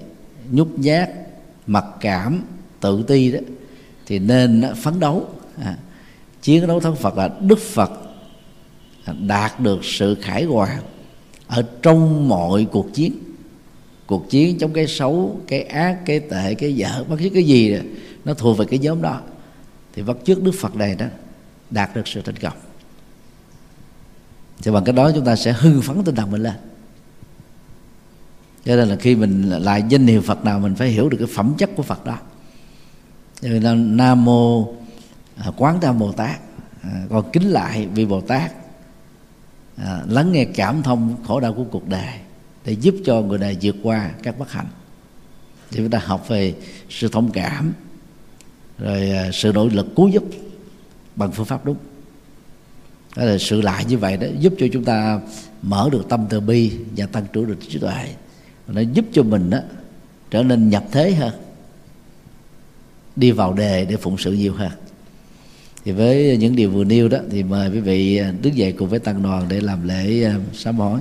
nhút 0.51 0.69
nhát 0.77 1.11
mặc 1.67 1.85
cảm 2.01 2.43
tự 2.81 3.03
ti 3.03 3.33
đó 3.33 3.39
thì 4.07 4.19
nên 4.19 4.61
à, 4.61 4.75
phấn 4.83 5.01
đấu. 5.01 5.29
À, 5.63 5.77
chiến 6.43 6.67
đấu 6.67 6.81
thắng 6.81 6.97
Phật 6.97 7.17
là 7.17 7.31
Đức 7.41 7.59
Phật 7.59 7.91
à, 9.05 9.15
đạt 9.27 9.61
được 9.61 9.85
sự 9.85 10.17
khải 10.23 10.45
hòa 10.45 10.79
ở 11.47 11.65
trong 11.83 12.29
mọi 12.29 12.67
cuộc 12.73 12.95
chiến. 12.95 13.13
Cuộc 14.07 14.31
chiến 14.31 14.59
chống 14.59 14.73
cái 14.73 14.87
xấu 14.87 15.41
cái 15.47 15.63
ác 15.63 15.99
cái 16.07 16.21
tệ 16.21 16.55
cái 16.55 16.77
dở 16.77 17.05
bất 17.09 17.17
cứ 17.19 17.31
cái 17.35 17.43
gì 17.43 17.75
đó, 17.75 17.81
nó 18.25 18.35
thuộc 18.35 18.59
về 18.59 18.65
cái 18.71 18.79
nhóm 18.79 19.03
đó. 19.03 19.21
Thì 19.95 20.03
bắt 20.03 20.17
trước 20.25 20.43
đức 20.43 20.53
phật 20.61 20.77
này 20.77 20.95
đó 20.95 21.07
đạt 21.71 21.97
được 21.97 22.09
sự 22.09 22.23
thành 22.23 22.37
công. 22.37 22.57
Thì 24.63 24.71
bằng 24.71 24.85
cái 24.85 24.93
đó 24.93 25.11
chúng 25.15 25.25
ta 25.25 25.37
sẽ 25.37 25.53
hưng 25.53 25.83
phấn 25.83 26.05
tinh 26.05 26.15
thần 26.15 26.31
mình 26.31 26.43
lên 26.43 26.55
cho 28.65 28.77
nên 28.77 28.89
là 28.89 28.97
khi 28.97 29.17
mình 29.17 29.51
lại 29.51 29.85
danh 29.89 30.07
hiệu 30.07 30.21
phật 30.21 30.45
nào 30.45 30.61
mình 30.61 30.75
phải 30.75 30.89
hiểu 30.89 31.09
được 31.09 31.19
cái 31.19 31.29
phẩm 31.35 31.55
chất 31.59 31.71
của 31.77 31.83
phật 31.83 32.07
đó. 32.07 32.19
Cho 33.41 33.49
nên 33.49 33.63
là 33.63 33.75
nam 33.75 34.25
mô 34.25 34.75
à, 35.37 35.51
quán 35.57 35.81
tam 35.81 35.99
bồ 35.99 36.13
tát 36.13 36.41
à, 36.83 36.91
còn 37.11 37.31
kính 37.33 37.51
lại 37.51 37.89
vị 37.95 38.07
bồ 38.07 38.21
tát 38.21 38.53
à, 39.77 40.03
lắng 40.09 40.33
nghe 40.33 40.45
cảm 40.45 40.83
thông 40.83 41.17
khổ 41.27 41.41
đau 41.41 41.55
của 41.55 41.65
cuộc 41.65 41.89
đời 41.89 42.15
để 42.65 42.73
giúp 42.73 42.95
cho 43.05 43.21
người 43.21 43.39
này 43.39 43.57
vượt 43.63 43.77
qua 43.83 44.11
các 44.23 44.39
bất 44.39 44.53
hạnh. 44.53 44.67
Thì 45.71 45.79
chúng 45.79 45.91
ta 45.91 46.01
học 46.05 46.29
về 46.29 46.55
sự 46.91 47.09
thông 47.09 47.31
cảm 47.31 47.73
rồi 48.79 49.11
à, 49.11 49.31
sự 49.33 49.53
nỗ 49.53 49.67
lực 49.67 49.87
cứu 49.97 50.09
giúp 50.09 50.25
bằng 51.17 51.33
phương 51.33 51.47
pháp 51.47 51.65
đúng. 51.65 51.77
Đó 53.17 53.25
là 53.25 53.39
sự 53.39 53.61
lại 53.61 53.85
như 53.85 53.99
vậy 53.99 54.17
đó 54.17 54.27
giúp 54.39 54.55
cho 54.59 54.67
chúng 54.73 54.85
ta 54.85 55.21
mở 55.63 55.89
được 55.93 56.09
tâm 56.09 56.27
từ 56.29 56.41
bi 56.41 56.73
và 56.97 57.07
tăng 57.07 57.27
trưởng 57.33 57.47
được 57.47 57.59
trí 57.69 57.79
tuệ 57.79 58.15
nó 58.75 58.81
giúp 58.81 59.05
cho 59.13 59.23
mình 59.23 59.51
đó 59.51 59.59
trở 60.31 60.43
nên 60.43 60.69
nhập 60.69 60.85
thế 60.93 61.15
hơn 61.15 61.33
đi 63.17 63.31
vào 63.31 63.53
đề 63.53 63.85
để 63.85 63.97
phụng 63.97 64.19
sự 64.19 64.33
nhiều 64.33 64.55
hơn 64.55 64.71
thì 65.85 65.93
với 65.93 66.37
những 66.37 66.57
điều 66.57 66.71
vừa 66.71 66.85
nêu 66.85 67.09
đó, 67.09 67.19
thì 67.31 67.43
mời 67.43 67.71
quý 67.71 67.81
vị 67.81 68.17
à, 68.17 68.33
đứng 68.43 68.57
dậy 68.57 68.73
cùng 68.73 68.89
với 68.89 68.99
tăng 68.99 69.23
đoàn 69.23 69.47
để 69.49 69.61
làm 69.61 69.89
lễ 69.89 70.25
à, 70.25 70.37
sám 70.55 70.77
hối. 70.77 71.01